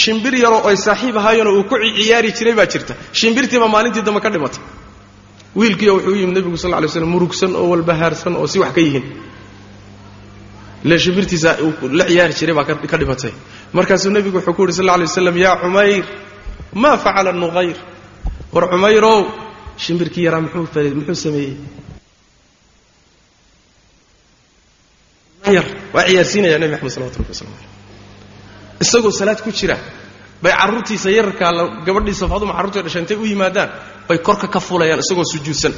Shimbir 0.01 0.33
yaroo 0.45 0.62
ay 0.69 0.77
saaxiib 0.77 1.17
ahaayeenoo 1.21 1.53
uu 1.61 1.65
ku 1.69 1.77
ciyaari 1.77 2.31
jiray 2.33 2.55
baa 2.55 2.67
jirta. 2.73 2.95
Shimbirtiiba 3.12 3.69
maalintii 3.69 4.01
dambe 4.07 4.21
ka 4.25 4.31
dhimatay 4.31 4.62
wiilkiioo 5.61 5.95
wuxuu 5.97 6.12
u 6.12 6.17
yimid 6.21 6.35
nebigu 6.37 6.57
sal 6.62 6.71
lay 6.83 6.88
slam 6.95 7.11
murugsan 7.15 7.53
oo 7.61 7.67
walbahaarsan 7.73 8.35
oo 8.41 8.47
si 8.53 8.59
wax 8.62 8.73
ka 8.77 8.81
yihiin. 8.87 9.05
Uu 10.85 11.88
la 11.99 12.05
ciyaari 12.11 12.35
jiray 12.38 12.55
baa 12.59 12.65
ka 12.91 12.97
dhimatay. 13.01 13.33
Markaasuu 13.77 14.11
nebigu 14.17 14.37
wuxuu 14.38 14.55
ku 14.57 14.62
yidhi 14.65 14.75
sal 14.79 14.87
lay 14.87 15.07
waslam 15.09 15.37
yaa 15.45 15.57
cumayr 15.62 16.05
maa 16.83 16.97
facala 17.05 17.31
nuqayr 17.43 17.77
war 18.55 18.65
cumayrow 18.73 19.19
shimbirkii 19.85 20.25
yaraa 20.27 20.41
muxuu 20.45 21.15
sameeyey? 21.25 21.55
Waa 25.95 26.05
ciyaarsiinaya 26.09 26.59
nebi 26.62 26.73
maxamed 26.75 26.93
salawatu 26.95 27.19
rabbi 27.21 27.33
waslamu 27.35 27.57
isagoo 28.85 29.11
salaad 29.21 29.41
ku 29.45 29.51
jira 29.59 29.77
bay 30.43 30.53
carruurtiisa 30.61 31.09
yararkaa 31.17 31.51
gabadhiisa 31.87 32.25
faaduma 32.33 32.53
carruurtay 32.57 32.83
dhashay 32.87 33.17
u 33.23 33.25
yimaadaan 33.33 33.71
bay 34.09 34.19
korka 34.19 34.47
ka 34.49 34.61
fulayaan 34.61 35.01
isagoo 35.05 35.25
sujuudsan. 35.33 35.73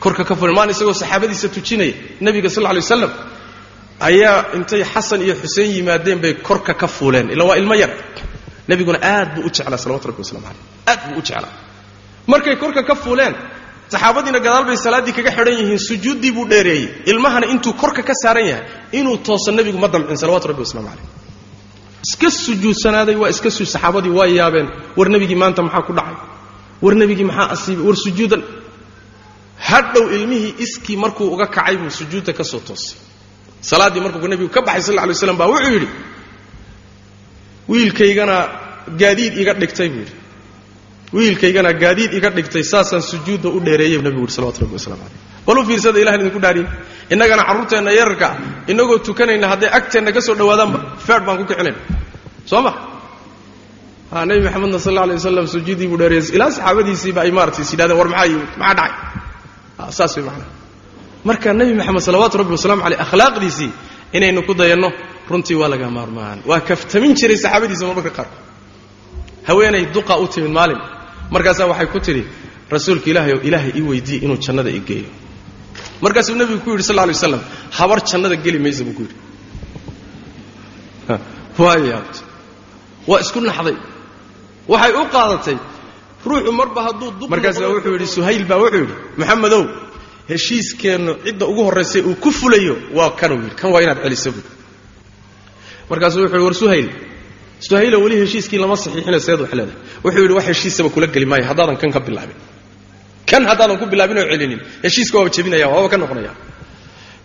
Korka 0.00 0.24
ka 0.24 0.34
fulan 0.34 0.54
maan 0.54 0.70
isagoo 0.70 0.94
saxaabadiisa 0.94 1.48
tujinaya. 1.48 1.94
Nebiga 2.20 2.48
sal 2.50 2.62
lla 2.64 2.72
lay 2.72 2.80
waslam 2.84 3.10
ayaa 4.00 4.54
intay 4.56 4.82
xasan 4.92 5.20
iyo 5.22 5.34
xuseen 5.42 5.70
yimaadeen 5.76 6.18
bay 6.24 6.34
korka 6.48 6.74
ka 6.74 6.86
fuuleen 6.86 7.30
ila 7.34 7.44
waa 7.44 7.56
ilmo 7.60 7.74
yar. 7.74 7.90
Nebiguna 8.68 8.98
aad 9.02 9.28
buu 9.34 9.42
u 9.46 9.50
jeclaa 9.50 9.78
salawatu 9.78 10.08
rabbi 10.08 10.20
waslamu 10.24 10.46
aleyh 10.46 10.64
aad 10.90 11.00
buu 11.10 11.18
u 11.18 11.22
jeclaa. 11.22 11.52
Markay 12.26 12.56
korka 12.56 12.82
ka 12.82 12.94
fuuleen 12.94 13.34
saxaabadiina 13.92 14.38
gadaal 14.40 14.64
bay 14.68 14.76
salaaddii 14.76 15.12
kaga 15.12 15.30
xidhan 15.36 15.54
yihiin 15.60 15.78
sujuuddii 15.88 16.32
buu 16.36 16.46
dheereeyey. 16.48 16.88
Ilmahana 17.10 17.46
intuu 17.52 17.72
korka 17.82 18.02
ka 18.02 18.14
saaran 18.22 18.46
yahay 18.46 18.64
inuu 18.92 19.16
tooso 19.26 19.50
nebigu 19.52 19.78
ma 19.78 19.88
damcin 19.88 20.16
salawatu 20.16 20.48
rabbi 20.48 20.62
waslamu 20.64 20.88
caleyh 20.88 21.06
iska 22.06 22.30
sujuudsanaaday 22.30 23.16
waa 23.22 23.28
iska 23.34 23.50
su 23.50 23.66
saxaabadii 23.66 24.08
waa 24.18 24.26
yaabeen 24.38 24.68
war 24.96 25.08
nebigii 25.14 25.34
maanta 25.42 25.62
maxaa 25.62 25.82
ku 25.88 25.92
dhacay 25.92 26.16
war 26.82 26.94
nebigii 27.00 27.24
maxaa 27.30 27.48
asiibay? 27.54 27.84
War 27.86 27.96
sujuudan. 28.04 28.42
Hadhow 29.68 30.04
ilmihii 30.16 30.54
iskii 30.64 30.96
markuu 30.96 31.26
uga 31.34 31.46
kacay 31.46 31.76
buu 31.76 31.90
sujuudda 31.90 32.32
ka 32.32 32.44
soo 32.44 32.60
toosay. 32.68 32.96
Salaaddii 33.60 34.00
markuu 34.04 34.28
nebigu 34.32 34.48
ka 34.54 34.60
baxay 34.66 34.82
sal 34.82 34.94
lla 34.94 35.02
alay 35.04 35.14
slam 35.14 35.36
baa 35.40 35.48
wuxuu 35.52 35.72
yidhi 35.76 35.88
wiilkaygana 37.68 38.36
gaadiid 39.00 39.34
iga 39.42 39.54
dhigtay 39.54 39.88
buu 39.88 40.00
yidhi. 40.02 40.14
Wiilkaygana 41.12 41.72
gaadiid 41.82 42.12
iga 42.18 42.30
dhigtay 42.36 42.62
saasaan 42.72 43.02
sujuudda 43.02 43.48
u 43.48 43.58
dheereeyey 43.66 43.98
nebigu 44.02 44.24
yidhi 44.24 44.34
salawatu 44.36 44.60
rabbi 44.64 44.74
waslamu 44.78 45.02
caleyh 45.04 45.18
bal 45.46 45.58
u 45.58 45.64
fiirsada 45.68 45.98
ilahan 46.02 46.20
idinku 46.22 46.40
dhaariin. 46.44 46.68
Innagana 47.12 47.42
carruurteenna 47.48 47.92
yararka 48.00 48.26
ah 48.30 48.36
innagoo 48.70 48.98
tukanayna 49.06 49.46
hadday 49.52 49.70
agteenna 49.78 50.10
ka 50.16 50.20
soo 50.26 50.34
dhawaadaanba 50.40 50.78
feedh 51.06 51.24
baan 51.26 51.36
ku 51.40 51.44
kicinayna 51.50 51.78
soo 52.50 52.62
ma 52.66 52.72
ha 54.10 54.24
nebi 54.26 54.40
maxamedna 54.46 54.78
sal 54.78 54.92
alla 54.92 55.02
alay 55.06 55.16
wasalam 55.20 55.46
sujuuddii 55.46 55.88
buu 55.90 55.98
dheereeyey 56.02 56.34
ilaa 56.36 56.50
saxaabadiisiiba 56.50 57.20
ay 57.22 57.30
maaratay 57.30 57.62
is 57.64 57.72
yidhahdeen 57.72 57.98
war 58.00 58.08
maxaa 58.08 58.26
yimid 58.26 58.48
maxaa 58.58 58.74
dhacay? 58.74 58.92
Saas 59.98 60.16
way 60.16 60.24
macnaa. 60.28 60.50
Marka 61.24 61.52
nebi 61.60 61.74
maxamed 61.80 62.02
salawaatu 62.08 62.38
rabbi 62.40 62.52
wasalaamu 62.58 62.82
caleyh 62.82 63.00
akhlaaqdiisii 63.06 63.70
inaynu 64.16 64.42
ku 64.46 64.54
dayanno 64.54 64.90
runtii 65.30 65.56
waa 65.60 65.68
laga 65.68 65.90
maarmaan. 65.90 66.38
Waa 66.50 66.60
kaftamin 66.60 67.14
jiray 67.14 67.36
saxaabadiisa 67.36 67.86
marmarka 67.86 68.10
qaarkood 68.18 68.42
haweenay 69.48 69.84
duqa 69.94 70.18
u 70.22 70.26
timid 70.28 70.52
maalin. 70.58 70.80
Markaasaa 71.30 71.66
waxay 71.72 71.86
ku 71.94 72.00
tidhi 72.06 72.24
rasuulka 72.70 73.06
ilaahay 73.10 73.32
oo 73.34 73.42
ilaahay 73.48 73.72
ii 73.78 73.86
weydiiyey 73.90 74.24
inuu 74.24 74.38
jannada 74.46 74.70
i 74.70 74.82
markaasuu 76.00 76.34
nebigu 76.34 76.60
ku 76.64 76.70
yidhi 76.70 76.82
sal 76.82 76.98
alay 76.98 77.14
waslam 77.14 77.40
habar 77.78 77.98
jannada 78.10 78.36
geli 78.44 78.58
maysa 78.58 78.84
buu 78.84 78.94
ku 78.98 79.02
yidhi. 79.06 79.16
Waa 81.58 81.76
yaabtay 81.90 82.24
waa 83.06 83.20
isku 83.20 83.40
naxday 83.40 83.76
waxay 84.72 84.92
u 85.00 85.04
qaadatay. 85.14 85.56
Ruuxu 86.28 86.52
marba 86.60 86.80
hadduu 86.86 87.08
markaasa 87.32 87.62
wuxuu 87.72 87.92
yidhi 87.96 88.06
suhayl 88.16 88.44
baa 88.50 88.58
wuxuu 88.62 88.80
yidhi 88.84 88.94
maxamedow 89.20 89.62
heshiiskeennu 90.30 91.12
cidda 91.26 91.44
ugu 91.50 91.62
horraysay 91.68 92.02
uu 92.08 92.14
ku 92.24 92.30
fulayo 92.38 92.74
waa 92.96 93.10
kanuu 93.20 93.38
yidhi. 93.44 93.54
Kan 93.60 93.70
waa 93.74 93.82
inaad 93.84 93.98
celisa 94.04 94.30
buui 94.34 94.44
markaasuu 95.90 96.20
wuxu 96.24 96.34
yidhi 96.36 96.44
war 96.48 96.54
suhayl 96.62 96.88
suhaylo 97.68 97.96
weli 98.04 98.16
heshiiskii 98.22 98.58
lama 98.62 98.76
saxiixina 98.84 99.18
seed 99.26 99.40
wax 99.44 99.52
leedahay 99.58 99.76
wuxuu 100.04 100.22
yidhi 100.24 100.34
wax 100.38 100.44
heshiisaba 100.52 100.88
kula 100.94 101.06
geli 101.14 101.26
maayo 101.30 101.44
haddaadan 101.50 101.76
kan 101.82 101.90
ka 101.96 102.00
bilaabin. 102.06 102.36
Kan 103.30 103.42
haddaadan 103.50 103.76
ku 103.80 103.86
bilaabin 103.92 104.18
oo 104.20 104.26
celinin 104.32 104.60
heshiiska 104.84 105.14
waaba 105.18 105.30
jebinaya 105.36 105.66
waaba 105.72 105.88
ka 105.92 105.96
noqonaya. 106.02 106.32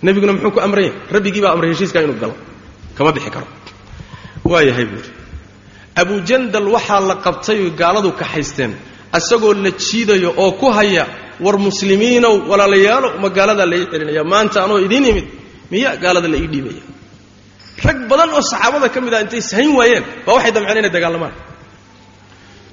Nebiguna 0.05 0.31
muxuu 0.35 0.51
ku 0.55 0.59
amranya 0.65 0.91
rabbigii 1.13 1.41
baa 1.45 1.51
amray 1.55 1.69
heshiiskaa 1.73 2.01
inuu 2.05 2.19
galo 2.23 2.35
kama 2.97 3.11
bixi 3.15 3.29
karo. 3.35 3.47
Waa 4.51 4.61
yahay 4.69 4.85
buuri 4.91 5.09
abujandal 6.01 6.67
waxaa 6.75 7.01
la 7.09 7.15
qabtay 7.25 7.59
gaaladu 7.81 8.09
kaxaysteen 8.21 8.71
asagoo 9.17 9.53
la 9.65 9.71
jiidayo 9.85 10.29
oo 10.43 10.51
ku 10.61 10.67
haya 10.77 11.03
war 11.45 11.55
muslimiinow 11.67 12.35
walaalayaalo 12.51 13.07
magaaladaa 13.23 13.65
la 13.71 13.75
ii 13.81 13.87
celinaya 13.91 14.23
maanta 14.33 14.57
anoo 14.65 14.77
idiin 14.85 15.05
imid 15.11 15.27
miya 15.71 15.89
gaalada 16.03 16.27
la 16.33 16.37
ii 16.43 16.47
dhiibaya? 16.53 16.83
Rag 17.85 17.97
badan 18.11 18.29
oo 18.37 18.41
saxaabada 18.51 18.87
ka 18.93 18.99
mid 19.05 19.13
ah 19.17 19.21
intay 19.25 19.41
sahayn 19.51 19.71
waayeen 19.79 20.03
baa 20.25 20.33
waxay 20.37 20.51
damceen 20.55 20.77
inay 20.81 20.91
dagaalamaan 20.97 21.33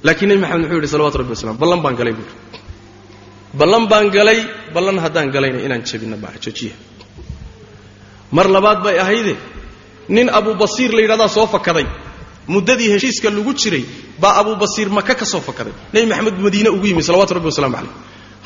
laakiin 0.06 0.28
nebi 0.30 0.40
maxamed 0.44 0.62
muxuu 0.66 0.78
yidhi 0.78 0.90
salawatu 0.94 1.16
rabbi 1.22 1.32
waslam 1.34 1.56
ballan 1.62 1.80
baan 1.84 1.94
galay 2.00 2.14
buuri 2.18 2.34
ballan 3.60 3.84
baan 3.90 4.06
galay 4.16 4.38
ballan 4.74 4.98
haddaan 5.04 5.28
galayna 5.34 5.58
inaan 5.66 5.82
jebinna 5.90 6.16
baa 6.24 6.34
jojiya 6.44 6.74
mar 8.36 8.46
labaad 8.56 8.78
bay 8.86 8.96
ahayde 9.04 9.34
nin 10.16 10.26
abubasiir 10.38 10.90
la 10.96 11.00
yidhahdaa 11.04 11.28
soo 11.36 11.46
fakaday 11.54 11.86
muddadii 12.48 12.88
heshiiska 12.94 13.30
lagu 13.30 13.52
jiray 13.54 13.84
baa 14.20 14.34
abubasiir 14.40 14.88
maka 14.90 15.14
ka 15.14 15.24
soo 15.24 15.40
fakaday. 15.40 15.72
Nebi 15.92 16.06
maxamed 16.10 16.38
madiine 16.44 16.68
ugu 16.70 16.86
yimi 16.86 17.02
salawatu 17.02 17.34
rabbi 17.34 17.46
waslamu 17.50 17.76
caleyh 17.76 17.92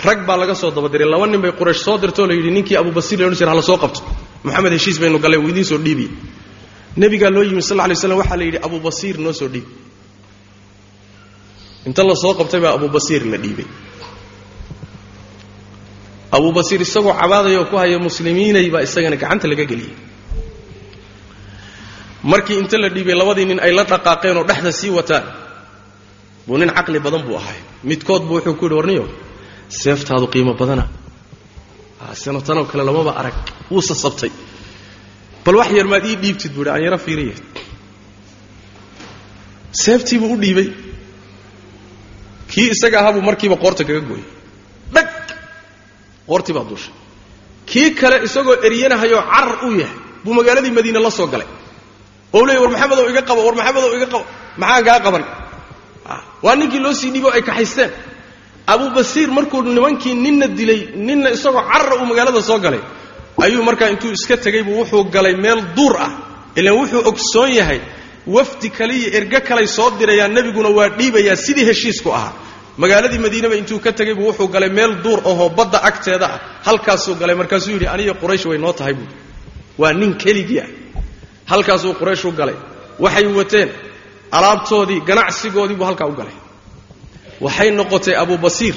rag 0.04 0.26
baa 0.26 0.36
laga 0.36 0.54
soo 0.54 0.70
dabadiray 0.70 1.08
laba 1.12 1.26
nin 1.26 1.40
bay 1.40 1.52
quraysh 1.52 1.82
soo 1.86 1.96
dirtoo 1.98 2.26
la 2.26 2.34
yidhi 2.34 2.50
ninkii 2.56 2.76
abubasiir 2.76 3.18
la 3.20 3.26
odhan 3.26 3.38
jira 3.40 3.50
hala 3.52 3.62
soo 3.62 3.78
qabto. 3.82 4.00
Moxamed 4.44 4.72
heshiis 4.76 4.98
baynu 5.00 5.18
gallay 5.24 5.38
wuu 5.42 5.48
idiin 5.52 5.64
soo 5.70 5.78
dhiibiye 5.78 6.08
nebigaa 6.96 7.30
loo 7.34 7.42
yimi 7.48 7.62
sal 7.62 7.76
lla 7.88 7.94
slam 8.02 8.18
waxaa 8.20 8.36
la 8.40 8.44
yidhi 8.48 8.58
abubasiir 8.66 9.16
noo 9.24 9.32
soo 9.32 9.48
dhiib. 9.48 9.64
Inta 11.88 12.02
la 12.08 12.14
soo 12.22 12.34
qabtay 12.38 12.60
baa 12.64 12.72
abubasiir 12.78 13.22
la 13.32 13.38
dhiibay. 13.44 13.66
Abubasiir 16.36 16.80
isagoo 16.86 17.14
cabaadayoo 17.20 17.64
ku 17.70 17.76
haya 17.80 17.98
muslimiinay 17.98 18.66
baa 18.74 18.82
isagana 18.88 19.16
gacanta 19.22 19.46
laga 19.50 19.64
geliyey 19.70 19.94
markii 22.32 22.56
inta 22.62 22.76
la 22.82 22.88
dhiibay 22.94 23.14
labadii 23.20 23.46
nin 23.50 23.60
ay 23.66 23.72
la 23.78 23.84
dhaqaaqeen 23.92 24.36
oo 24.40 24.44
dhexda 24.50 24.72
sii 24.80 24.90
wataan 24.98 25.24
buu 26.46 26.58
nin 26.60 26.70
caqli 26.76 26.98
badan 27.06 27.22
buu 27.26 27.36
ahay. 27.40 27.58
Midkood 27.88 28.22
buu 28.28 28.36
wuxuu 28.38 28.54
ku 28.58 28.64
yidhi 28.66 28.76
warniyo 28.78 29.04
seeftaadu 29.80 30.26
qiimo 30.32 30.52
badana. 30.60 30.84
Sanatanoo 32.22 32.64
kale 32.70 32.82
lamaba 32.88 33.12
arag 33.20 33.34
wuu 33.70 33.82
sasabtay. 33.90 34.30
Bal 35.44 35.56
wax 35.60 35.70
yar 35.78 35.86
maad 35.92 36.04
ii 36.10 36.16
dhiibtid 36.22 36.52
buu 36.54 36.62
yidhi 36.62 36.70
aan 36.74 36.82
yaro 36.86 36.98
fiiriye. 37.04 37.34
Seeftii 39.82 40.18
buu 40.20 40.32
u 40.34 40.40
dhiibay. 40.42 40.68
Kii 42.50 42.68
isaga 42.74 42.96
ahaa 43.00 43.12
buu 43.16 43.22
markiiba 43.28 43.56
qoorta 43.62 43.82
kaga 43.88 44.00
gooyey. 44.08 44.26
Dhag! 44.94 45.08
Qoortii 46.28 46.54
baa 46.56 46.64
duushay. 46.70 46.92
Kii 47.70 47.88
kale 48.00 48.16
isagoo 48.26 48.54
eryanahayoo 48.66 49.22
carar 49.32 49.58
u 49.66 49.70
yahay 49.80 49.98
buu 50.24 50.32
magaaladii 50.38 50.70
madiine 50.78 51.00
la 51.06 51.10
soo 51.18 51.26
galay 51.32 51.46
oo 52.34 52.44
leey 52.46 52.58
war 52.58 52.70
maxamedow 52.70 53.06
iga 53.10 53.22
qabo 53.28 53.40
war 53.46 53.54
maxamedow 53.54 53.92
iga 53.96 54.06
qabo. 54.12 54.24
Maxaan 54.58 54.84
kaa 54.84 55.00
qaban. 55.06 55.24
Waa 56.42 56.54
ninkii 56.56 56.78
loo 56.84 56.92
sii 56.92 57.10
dhiibo 57.10 57.30
ay 57.30 57.42
kaxaysteen. 57.42 57.90
Abubasiir 58.66 59.28
markuu 59.30 59.62
nimankii 59.62 60.14
ninna 60.14 60.46
dilay 60.46 60.80
ninna 60.96 61.30
isagoo 61.30 61.62
carara 61.70 61.96
uu 62.00 62.06
magaalada 62.10 62.42
soo 62.42 62.58
galay 62.58 62.80
ayuu 63.42 63.62
markaa 63.62 63.88
intuu 63.90 64.12
iska 64.12 64.36
tegay 64.36 64.62
buu 64.62 64.78
wuxuu 64.80 65.04
galay 65.14 65.34
meel 65.36 65.60
duur 65.76 65.96
ah. 66.06 66.10
Ilaan 66.56 66.76
wuxuu 66.80 67.02
ogsoon 67.10 67.50
yahay 67.54 67.80
wafdi 68.26 68.70
kale 68.70 68.94
iyo 68.96 69.08
erge 69.18 69.40
kalay 69.40 69.66
soo 69.66 69.90
dirayaan 69.98 70.32
nebiguna 70.34 70.68
waa 70.68 70.88
dhiibayaa 70.88 71.36
sidii 71.36 71.64
heshiisku 71.64 72.10
ahaa. 72.12 72.32
Magaaladii 72.78 73.18
madiineba 73.18 73.54
intuu 73.56 73.78
ka 73.78 73.92
tegay 73.92 74.14
buu 74.14 74.26
wuxuu 74.30 74.48
galay 74.48 74.68
meel 74.68 74.92
duur 75.04 75.20
ahoo 75.24 75.48
badda 75.48 75.78
agteeda 75.82 76.26
ah 76.26 76.40
halkaasuu 76.66 77.14
galay 77.14 77.36
markaasuu 77.36 77.70
yidhi 77.72 77.86
aniga 77.86 78.14
quraysh 78.14 78.46
way 78.50 78.58
noo 78.58 78.72
tahay 78.72 78.94
buui 78.94 79.08
waa 79.78 79.92
nin 79.92 80.14
keligii 80.22 80.60
ah 80.60 80.68
halkaasuu 81.50 81.94
quraysh 82.00 82.24
u 82.24 82.32
galay. 82.32 82.56
Waxay 82.98 83.26
wateen 83.38 83.68
alaabtoodii 84.36 85.00
ganacsigoodii 85.08 85.76
buu 85.78 85.84
halkaa 85.90 86.06
u 86.06 86.12
galay. 86.20 86.36
Waxay 87.40 87.70
noqotay 87.70 88.14
abubasiir 88.22 88.74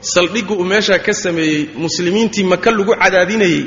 saldhiggu 0.00 0.54
uu 0.54 0.64
meeshaa 0.64 0.98
ka 1.06 1.12
sameeyey 1.14 1.68
muslimiintii 1.84 2.44
maka 2.52 2.70
lagu 2.70 2.94
cadaadinayey 3.02 3.60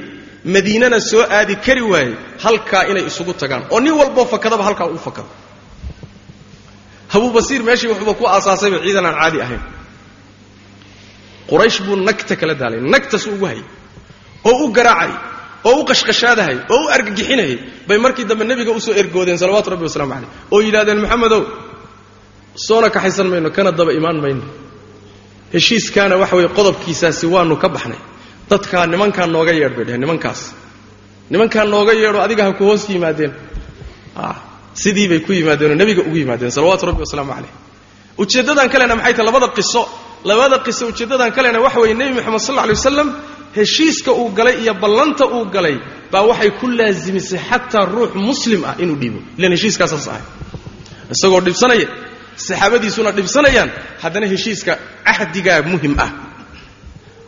madiinana 0.54 1.00
soo 1.00 1.24
aadi 1.38 1.56
kari 1.66 1.82
waayey 1.92 2.14
halkaa 2.44 2.84
inay 2.92 3.06
isugu 3.10 3.34
tagaan. 3.34 3.64
Oo 3.74 3.80
nin 3.80 3.94
walboo 4.00 4.26
fakadaba 4.26 4.64
halkaa 4.64 4.88
uu 4.94 4.98
fakado. 5.08 5.30
Abubasiir 7.16 7.62
meeshii 7.64 7.88
waxba 7.94 8.14
ku 8.20 8.24
aasaasayba 8.28 8.78
ciidan 8.86 9.06
aan 9.06 9.16
caadi 9.22 9.40
ahayn. 9.46 9.64
Quraysh 11.50 11.80
buu 11.86 11.96
nagta 11.96 12.36
kala 12.36 12.54
daalay 12.62 12.80
nagtasu 12.94 13.28
ugu 13.36 13.46
hayay 13.50 13.64
oo 14.50 14.66
u 14.66 14.72
garaacay 14.78 15.14
oo 15.70 15.76
u 15.82 15.86
qashqashaadahay 15.90 16.56
oo 16.74 16.80
u 16.86 16.90
argagixinayay 16.96 17.56
bay 17.88 17.98
markii 18.06 18.26
dambe 18.30 18.44
nebiga 18.50 18.72
u 18.72 18.80
soo 18.86 18.94
ergoodeen 19.02 19.38
salawaatu 19.42 19.70
rabbi 19.74 19.84
wasalaamu 19.90 20.14
caleyh 20.14 20.30
oo 20.54 20.60
yidhahdeen 20.66 21.00
maxamedow 21.04 21.42
soona 22.68 22.88
kaxaysan 22.96 23.28
mayno 23.32 23.50
kana 23.58 23.72
daba 23.80 23.92
imaan 24.00 24.18
mayno. 24.24 24.44
Heshiiskaana 25.54 26.16
waxa 26.22 26.36
weeye 26.38 26.50
qodobkiisaasi 26.58 27.26
waanu 27.34 27.56
ka 27.64 27.68
baxnay. 27.76 28.00
Dadkaa 28.50 28.86
nimankaa 28.94 29.28
nooga 29.36 29.52
yeedh 29.60 29.76
bay 29.78 29.86
dheheen 29.88 30.02
nimankaas. 30.06 30.42
Nimankaa 31.32 31.66
nooga 31.74 31.94
yeedho 32.02 32.20
adiga 32.26 32.44
ha 32.48 32.52
ku 32.60 32.64
hoos 32.70 32.84
yimaadeen. 32.90 33.32
Sidii 34.82 35.08
bay 35.12 35.20
ku 35.26 35.32
yimaadeenoo 35.34 35.76
nebiga 35.82 36.02
ugu 36.08 36.18
yimaadeen 36.22 36.52
salawaatu 36.58 36.84
rabbi 36.90 37.02
wasalaamu 37.06 37.32
caleyh 37.36 37.54
ujeeddadan 38.22 38.68
kalena 38.74 38.96
maxay 39.00 39.14
tahay 39.14 39.26
labada 39.30 39.48
qiso. 39.58 39.82
Labada 40.30 40.58
qiso 40.66 40.84
ujeeddadan 40.92 41.32
kalena 41.36 41.60
waxa 41.66 41.80
weeye 41.84 41.96
nebi 42.00 42.12
moxamed 42.18 42.40
sal 42.48 42.56
alla 42.60 42.68
lay 42.72 42.76
wasalam 42.80 43.08
heshiiska 43.58 44.12
uu 44.22 44.30
galay 44.38 44.56
iyo 44.64 44.74
ballanta 44.84 45.26
uu 45.38 45.46
galay 45.56 45.78
baa 46.12 46.22
waxay 46.30 46.52
ku 46.60 46.66
laasimisay 46.80 47.40
xataa 47.50 47.86
ruux 47.96 48.12
muslim 48.30 48.62
ah 48.70 48.76
inuu 48.84 48.98
dhiibo. 49.02 49.20
Ilan 49.38 49.52
heshiiskaasaas 49.56 50.08
ahay 50.12 50.26
isagoo 51.14 51.42
dhibsanaya 51.48 51.88
saxaabadiisuna 52.48 53.12
dhibsanayaan 53.18 53.70
haddana 54.04 54.28
heshiiska 54.34 54.74
cahdigaa 55.08 55.62
muhiim 55.72 55.96
ah. 56.06 56.12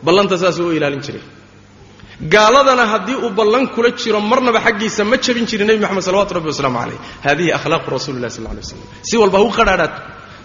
Ballanta 0.06 0.36
saasuu 0.42 0.68
u 0.70 0.72
ilaalin 0.78 1.02
jiray. 1.06 1.22
Gaaladana 2.34 2.84
haddii 2.92 3.16
uu 3.24 3.30
ballan 3.38 3.64
kula 3.74 3.90
jiro 4.00 4.20
marnaba 4.20 4.60
xaggiisa 4.66 5.04
ma 5.10 5.16
jabin 5.24 5.46
jirin 5.50 5.66
nebi 5.68 5.80
moxamed 5.84 6.02
salawatu 6.08 6.32
rabbi 6.36 6.48
wasalaamu 6.52 6.78
calayh 6.82 6.98
hadihi 7.26 7.50
akhlaaqu 7.58 7.88
rasuli 7.96 8.18
lah 8.24 8.30
sal 8.36 8.46
alay 8.50 8.62
waslam 8.64 8.82
si 9.08 9.14
walba 9.22 9.38
ha 9.38 9.44
u 9.44 9.50
qadhaadhaato 9.58 9.98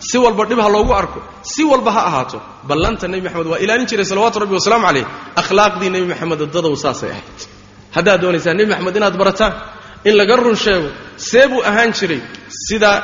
si 0.09 0.17
walba 0.23 0.43
dhib 0.49 0.59
ha 0.65 0.69
loogu 0.75 0.93
arko 1.01 1.19
si 1.51 1.61
walba 1.71 1.91
ha 1.95 2.01
ahaato 2.09 2.37
ballanta 2.69 3.05
nebi 3.11 3.23
moxamed 3.27 3.47
waa 3.51 3.59
ilaalin 3.63 3.87
jiray 3.89 4.05
salawaatu 4.11 4.37
rabbi 4.43 4.53
wasalaamu 4.59 4.85
calayh. 4.89 5.05
Akhlaaqdii 5.41 5.89
nebi 5.95 6.05
moxamed 6.11 6.39
dadow 6.55 6.73
saasay 6.83 7.09
ahayd. 7.15 7.39
Haddaad 7.95 8.19
doonaysaa 8.23 8.53
nebi 8.59 8.69
moxamed 8.71 8.95
inaad 8.99 9.15
barataan 9.21 9.53
in 10.07 10.13
laga 10.19 10.35
run 10.43 10.55
sheego 10.63 10.89
see 11.27 11.45
buu 11.51 11.61
ahaan 11.69 11.91
jiray. 11.99 12.21
Sidaa 12.67 12.97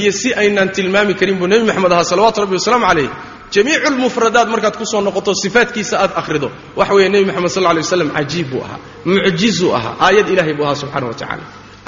iyo 0.00 0.10
si 0.20 0.28
aynaan 0.40 0.68
tilmaami 0.76 1.14
karin 1.20 1.36
buu 1.40 1.46
nebi 1.52 1.64
moxamed 1.68 1.92
ahaa 1.94 2.04
salawaatu 2.12 2.38
rabbi 2.44 2.54
wasalaamu 2.60 2.86
calayh. 2.90 3.10
Jamiicu 3.54 3.88
lmufradaat 3.94 4.48
markaad 4.54 4.76
ku 4.80 4.84
soo 4.92 5.00
noqoto 5.06 5.30
sifaadkiisa 5.42 5.94
aad 6.04 6.12
akhrido 6.20 6.48
waxa 6.78 6.92
weeye 6.96 7.08
nebi 7.14 7.24
moxamed 7.30 7.50
sal 7.56 7.62
lay 7.68 7.82
waslam 7.84 8.10
cajiib 8.16 8.46
buu 8.52 8.62
ahaa 8.66 8.78
mucjizuu 9.06 9.70
ahaa 9.78 9.94
aayad 10.06 10.26
ilahay 10.34 10.54
buu 10.58 10.64
ahaa 10.66 10.80
subxana 10.82 11.06
wa 11.10 11.14
tacala 11.20 11.44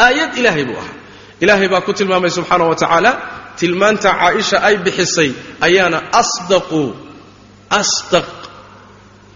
aayad 0.07 0.31
ilaahay 0.41 0.65
buu 0.69 0.79
ahaa. 0.83 0.95
Ilaahay 1.43 1.69
baa 1.73 1.83
ku 1.87 1.93
tilmaamay 1.99 2.31
subxaana 2.37 2.65
wa 2.71 2.75
tacaala 2.83 3.11
tilmaanta 3.61 4.11
caaisha 4.21 4.57
ay 4.69 4.77
bixisay 4.87 5.31
ayaana 5.67 5.99
asdaqu 6.21 6.83
asdaq 7.81 8.29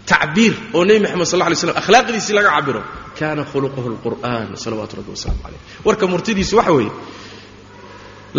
tacbiir 0.09 0.53
oo 0.75 0.83
nebi 0.87 0.99
moxamed 1.05 1.27
sal 1.31 1.39
lay 1.51 1.55
slam 1.61 1.77
akhlaaqdiisii 1.81 2.33
laga 2.37 2.49
cabiro 2.57 2.81
kaana 3.19 3.41
khuluquhu 3.51 3.87
lqur'an 3.95 4.47
salawaatu 4.63 4.93
rabbi 4.99 5.11
wasalamu 5.15 5.41
calayh 5.45 5.61
warka 5.87 6.05
murtidiisu 6.11 6.53
waxa 6.59 6.71
weeye 6.77 6.91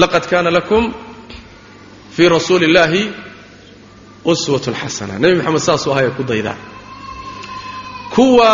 laqad 0.03 0.25
kaana 0.33 0.51
lakum 0.59 0.85
fii 2.15 2.29
rasuuli 2.37 2.65
illahi 2.71 3.03
uswatun 4.33 4.75
xasana. 4.83 5.15
Nebi 5.23 5.35
moxamed 5.39 5.61
saasuu 5.69 5.93
ahaya 5.93 6.11
ku 6.19 6.23
daydaa 6.31 6.57
kuwa 8.15 8.51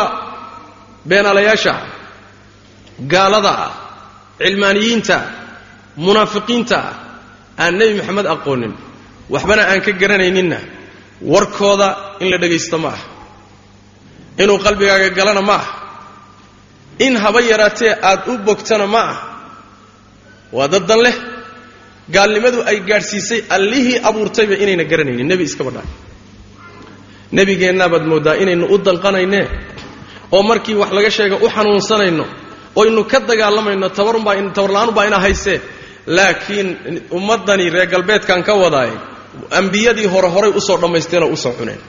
beenaalayaasha 1.09 1.73
ah 1.73 1.85
gaalada 3.13 3.53
ah 3.67 3.73
cilmaaniyiinta 4.43 5.17
ah 5.17 5.27
munaafiqiinta 6.05 6.77
ah 6.89 6.95
aan 7.63 7.73
nebi 7.79 7.93
moxamed 7.99 8.27
aqoonin. 8.35 8.73
Waxbana 9.33 9.63
aan 9.71 9.81
ka 9.87 9.93
garanayninna 10.01 10.59
warkooda 11.33 11.89
in 12.21 12.29
la 12.31 12.39
dhegaysto 12.43 12.77
ma 12.85 12.89
ah. 12.97 13.01
Inuu 14.43 14.59
qalbigaaga 14.65 15.09
galana 15.19 15.43
ma 15.51 15.57
ah. 15.63 15.67
In 17.07 17.15
haba 17.23 17.41
yaraatee 17.51 17.93
aad 18.11 18.21
u 18.29 18.39
bogtana 18.47 18.87
ma 18.95 19.03
ah. 19.13 19.17
Waa 20.53 20.69
dad 20.73 20.85
dan 20.89 21.01
leh. 21.05 21.17
Gaalnimadu 22.15 22.59
ay 22.71 22.79
gaadhsiisay 22.89 23.41
allihii 23.57 23.99
abuurtayba 24.09 24.55
inayna 24.63 24.85
garanaynin. 24.91 25.27
Nebi 25.31 25.45
iskaba 25.51 25.71
dhaa 25.77 25.89
nebigeennaabaad 27.33 28.05
mooddaa 28.11 28.35
inaynu 28.43 28.67
u 28.75 28.77
danqanaynee 28.87 29.47
oo 30.33 30.43
markii 30.43 30.75
wax 30.75 30.91
laga 30.97 31.11
sheega 31.17 31.37
u 31.37 31.49
xanuunsanayno 31.55 32.25
oynu 32.81 33.05
ka 33.13 33.19
dagaalamayno 33.31 33.89
tabarunbaa 33.99 34.35
tabarla'aanubaa 34.57 35.07
ina 35.11 35.19
haysee 35.25 35.59
laakiin 36.07 36.69
ummaddani 37.11 37.71
reer 37.71 37.87
galbeedkan 37.87 38.43
ka 38.43 38.55
wadaaye 38.55 38.93
ambiyadii 39.51 40.07
hore 40.07 40.29
horay 40.29 40.51
u 40.51 40.61
soo 40.61 40.77
dhammaysteenoo 40.81 41.29
u 41.33 41.37
soo 41.37 41.53
cuneen. 41.53 41.81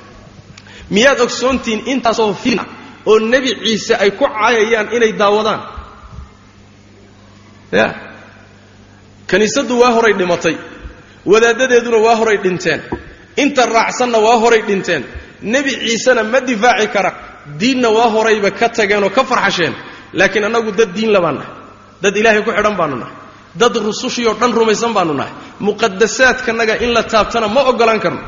Miyaad 0.90 1.20
ogsoontihiin 1.20 1.82
intaasoo 1.94 2.34
fila 2.34 2.66
oo 3.06 3.20
nebi 3.20 3.56
ciise 3.64 3.96
ay 3.96 4.12
ku 4.12 4.26
caayayaan 4.28 4.88
inay 4.96 5.12
daawadaan? 5.22 5.62
Ya. 7.72 7.88
Kiniisaddu 9.28 9.80
waa 9.82 9.92
horay 9.96 10.14
dhimatay 10.20 10.56
wadaaddadeeduna 11.26 11.98
waa 12.06 12.16
horay 12.16 12.38
dhinteen 12.44 12.82
inta 13.38 13.66
raacsanna 13.66 14.18
waa 14.18 14.38
horay 14.44 14.62
dhinteen. 14.68 15.04
Nebi 15.42 15.72
ciisena 15.72 16.24
ma 16.24 16.40
difaaci 16.42 16.88
kara 16.88 17.12
diinna 17.60 17.90
waa 17.90 18.10
horayba 18.16 18.52
ka 18.52 18.70
tageenoo 18.70 19.10
ka 19.10 19.24
farxasheen 19.24 19.74
laakiin 20.14 20.46
annagu 20.46 20.72
dad 20.80 20.92
diin 20.96 21.12
labaan 21.16 21.36
nahay 21.40 21.54
dad 22.04 22.16
ilaahay 22.20 22.42
ku 22.46 22.52
xidhan 22.52 22.76
baanu 22.80 22.96
nahay 23.02 23.16
dad 23.60 23.76
rusushiioo 23.88 24.34
dhan 24.40 24.52
rumaysan 24.60 24.94
baanu 24.94 25.14
nahay. 25.14 25.34
Muqadasaadkanaga 25.60 26.76
in 26.84 26.92
la 26.94 27.04
taabtana 27.04 27.48
ma 27.48 27.62
oggolaan 27.70 28.00
karno. 28.00 28.22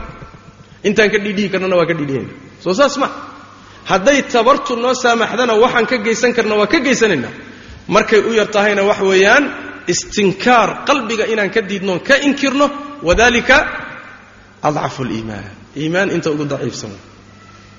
Intaan 0.87 1.09
ka 1.13 1.17
dhiidhihi 1.23 1.49
karnana 1.53 1.75
waa 1.79 1.85
ka 1.89 1.93
dhiidhihayna 1.99 2.31
soo 2.63 2.73
saas 2.73 2.97
ma. 3.01 3.07
Hadday 3.89 4.21
tabartu 4.33 4.75
noo 4.75 4.93
saamaxdana 5.03 5.53
waxaan 5.63 5.85
ka 5.91 5.97
geysan 6.05 6.31
karna 6.37 6.55
waa 6.59 6.67
ka 6.73 6.79
geysanaynaa. 6.79 7.31
Markay 7.87 8.19
u 8.19 8.31
yar 8.39 8.47
tahayna 8.55 8.83
wax 8.89 8.99
weeyaan 9.11 9.43
istinkaar 9.87 10.69
qalbiga 10.87 11.25
inaan 11.33 11.49
ka 11.55 11.61
diidnoon 11.61 11.99
ka 12.07 12.15
inkirno 12.27 12.65
wadalika 13.07 13.57
adcafu 14.67 15.03
liimaan 15.03 15.43
iimaan 15.75 16.09
inta 16.15 16.31
ugu 16.31 16.45
daciifsan. 16.45 16.91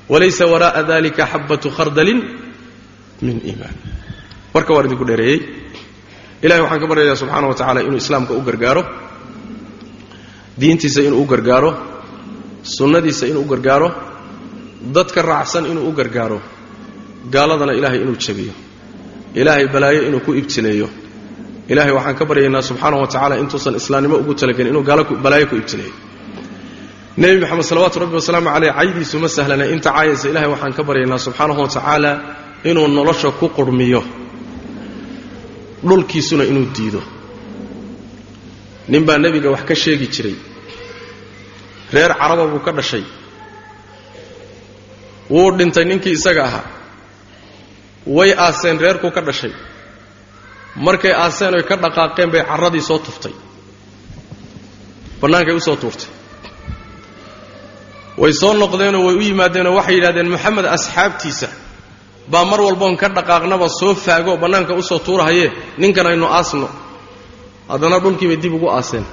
Walaysa 0.08 0.44
wara'a 0.52 0.82
dalika 0.84 1.24
xabatu 1.32 1.68
khardalin 1.76 2.20
min 3.24 3.36
iimaan. 3.48 3.72
Warka 4.54 4.70
waan 4.74 4.86
idinku 4.88 5.04
dheereeyey 5.10 5.38
ilahay 6.44 6.60
waxaan 6.64 6.80
ka 6.82 6.86
baryayaa 6.90 7.16
subxaana 7.22 7.46
wa 7.50 7.54
tacala 7.60 7.80
inuu 7.86 7.96
islaamka 8.04 8.32
u 8.34 8.40
gargaaro 8.48 8.82
diintiisa 10.60 11.00
inuu 11.08 11.22
u 11.22 11.26
gargaaro 11.32 11.70
sunnadiisa 12.76 13.24
inuu 13.30 13.42
u 13.42 13.48
gargaaro 13.52 13.88
dadka 14.96 15.20
raacsan 15.30 15.64
inuu 15.72 15.88
u 15.88 15.92
gargaaro 15.98 16.38
gaaladana 17.34 17.72
ilaahay 17.78 18.00
inuu 18.04 18.16
jabiyo 18.26 18.54
ilaahay 19.40 19.66
balaayo 19.74 20.00
inuu 20.08 20.20
ku 20.26 20.32
ibtileeyo. 20.40 20.88
Ilahay 21.72 21.92
waxaan 21.96 22.16
ka 22.18 22.24
baryaynaa 22.30 22.62
subxaana 22.68 22.96
wa 23.02 23.06
tacala 23.14 23.34
intuusan 23.42 23.74
islaamnimo 23.80 24.16
ugu 24.22 24.32
talagelin 24.40 24.70
inuu 24.72 24.84
balaayo 25.24 25.46
ku 25.50 25.56
ibtileeyo. 25.62 25.94
Nebi 27.16 27.40
moxamed 27.40 27.64
salawaatu 27.70 27.96
rabbi 28.02 28.14
wasalaamu 28.20 28.48
caleyh 28.54 28.72
caydiisu 28.78 29.16
ma 29.22 29.28
sahlana 29.36 29.64
inta 29.74 29.90
caayaysa 29.96 30.26
ilahay 30.32 30.48
waxaan 30.54 30.72
ka 30.78 30.82
baryaynaa 30.88 31.18
subxaanahu 31.26 31.60
wa 31.64 31.68
tacaala 31.74 32.10
inuu 32.70 32.86
nolosha 32.98 33.30
ku 33.40 33.46
qurmiyo 33.56 34.02
dhulkiisuna 35.88 36.44
inuu 36.50 36.66
diido. 36.76 37.02
Nin 38.88 39.02
baa 39.06 39.18
nebiga 39.18 39.50
wax 39.54 39.62
ka 39.68 39.74
sheegi 39.82 40.06
jiray. 40.14 40.36
Reer 41.94 42.12
caraba 42.20 42.44
buu 42.52 42.58
ka 42.66 42.72
dhashay. 42.78 43.04
Wuu 45.30 45.50
dhintay 45.58 45.84
ninkii 45.84 46.12
isaga 46.18 46.42
ahaa. 46.48 46.64
Way 48.16 48.30
aaseen 48.46 48.78
reerkuu 48.84 49.10
ka 49.16 49.20
dhashay. 49.28 49.52
Markay 50.86 51.12
aaseen 51.24 51.54
oy 51.58 51.62
ka 51.68 51.76
dhaqaaqeen 51.84 52.30
bay 52.32 52.42
carradii 52.50 52.80
soo 52.88 52.98
tuftay. 53.06 53.32
Bannaankay 55.20 55.54
u 55.54 55.60
soo 55.60 55.76
tuurtay. 55.82 56.08
Way 58.18 58.32
soo 58.40 58.52
noqdeenoo 58.62 59.04
way 59.06 59.14
u 59.16 59.20
yimaadeenoo 59.28 59.74
waxay 59.78 59.94
yidhahdeen 59.96 60.28
moxamed 60.34 60.64
asxaabtiisa 60.76 61.48
baa 62.32 62.44
mar 62.50 62.60
walboon 62.66 62.96
ka 63.00 63.08
dhaqaaqnaba 63.16 63.68
soo 63.80 63.94
faago 63.94 64.32
bannaanka 64.42 64.72
u 64.74 64.82
soo 64.82 64.98
tuurahayee 65.06 65.48
ninkan 65.78 66.06
aynu 66.10 66.26
aasno. 66.38 66.68
Haddana 67.68 67.98
dhulkii 68.04 68.28
bay 68.30 68.36
dib 68.42 68.54
ugu 68.54 68.68
aaseen. 68.76 69.04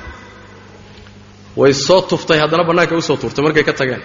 Way 1.60 1.74
soo 1.74 2.02
tuftay 2.10 2.40
haddana 2.44 2.64
bannaankay 2.70 2.98
u 2.98 3.02
soo 3.02 3.18
tuurtay 3.22 3.44
markay 3.46 3.64
ka 3.64 3.74
tageen. 3.74 4.04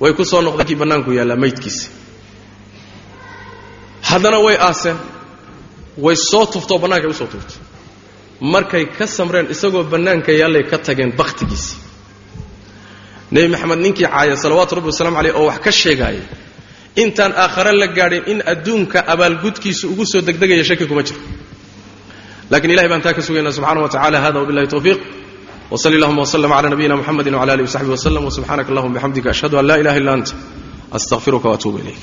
Way 0.00 0.12
ku 0.18 0.24
soo 0.24 0.40
noqdeen 0.46 0.66
kii 0.68 0.78
bannaanku 0.82 1.10
yaallaa 1.18 1.36
maydkiisi. 1.42 1.86
Haddana 4.10 4.38
way 4.46 4.56
aaseen. 4.68 4.96
Way 6.04 6.16
soo 6.30 6.46
tuftoo 6.46 6.78
bannaankay 6.82 7.10
u 7.10 7.14
soo 7.20 7.26
tuurtay. 7.32 7.58
Markay 8.40 8.84
ka 8.98 9.06
samreen 9.06 9.46
isagoo 9.54 9.84
bannaanka 9.92 10.32
yaallay 10.40 10.62
ka 10.70 10.78
tageen 10.86 11.12
bakhtigiisi. 11.18 11.74
Nebi 13.30 13.48
maxamed 13.52 13.78
ninkii 13.84 14.06
caaya 14.12 14.36
salawaatu 14.42 14.74
rabbi 14.76 14.88
wasalamu 14.92 15.16
caleyh 15.18 15.34
oo 15.40 15.46
wax 15.50 15.58
ka 15.64 15.70
sheegaayay 15.80 16.22
intaan 17.02 17.32
aakhare 17.44 17.72
la 17.80 17.86
gaadhin 17.98 18.22
in 18.32 18.38
adduunka 18.52 18.98
abaalgudkiisu 19.12 19.84
ugu 19.92 20.04
soo 20.12 20.20
degdegaya 20.28 20.64
shaki 20.70 20.86
kuma 20.90 21.02
jiro. 21.02 21.20
Lakiin 22.50 22.70
ilahay 22.74 22.88
baan 22.92 23.02
taa 23.04 23.14
ka 23.16 23.22
sugaynaa 23.22 23.52
subxana 23.56 23.80
wa 23.84 23.88
tacala 23.94 24.18
hada 24.24 24.38
wbillahi 24.42 24.68
towfiiq 24.74 24.98
wsl 25.70 25.94
اllahuma 25.96 26.22
wslm 26.26 26.52
cla 26.58 26.68
nabiyina 26.74 26.96
mxamedi 27.00 27.30
wcla 27.30 27.52
alih 27.52 27.64
wsaxbi 27.68 27.92
wslm 27.96 28.24
wsubxanak 28.30 28.66
allahuma 28.70 28.94
bxamdika 28.96 29.28
ashhadu 29.34 29.58
an 29.60 29.66
laa 29.70 29.78
ilaha 29.82 29.96
illa 30.00 30.12
ant 30.16 30.28
astaqfiruka 30.96 31.48
watuubu 31.52 31.78
ilayk. 31.82 32.02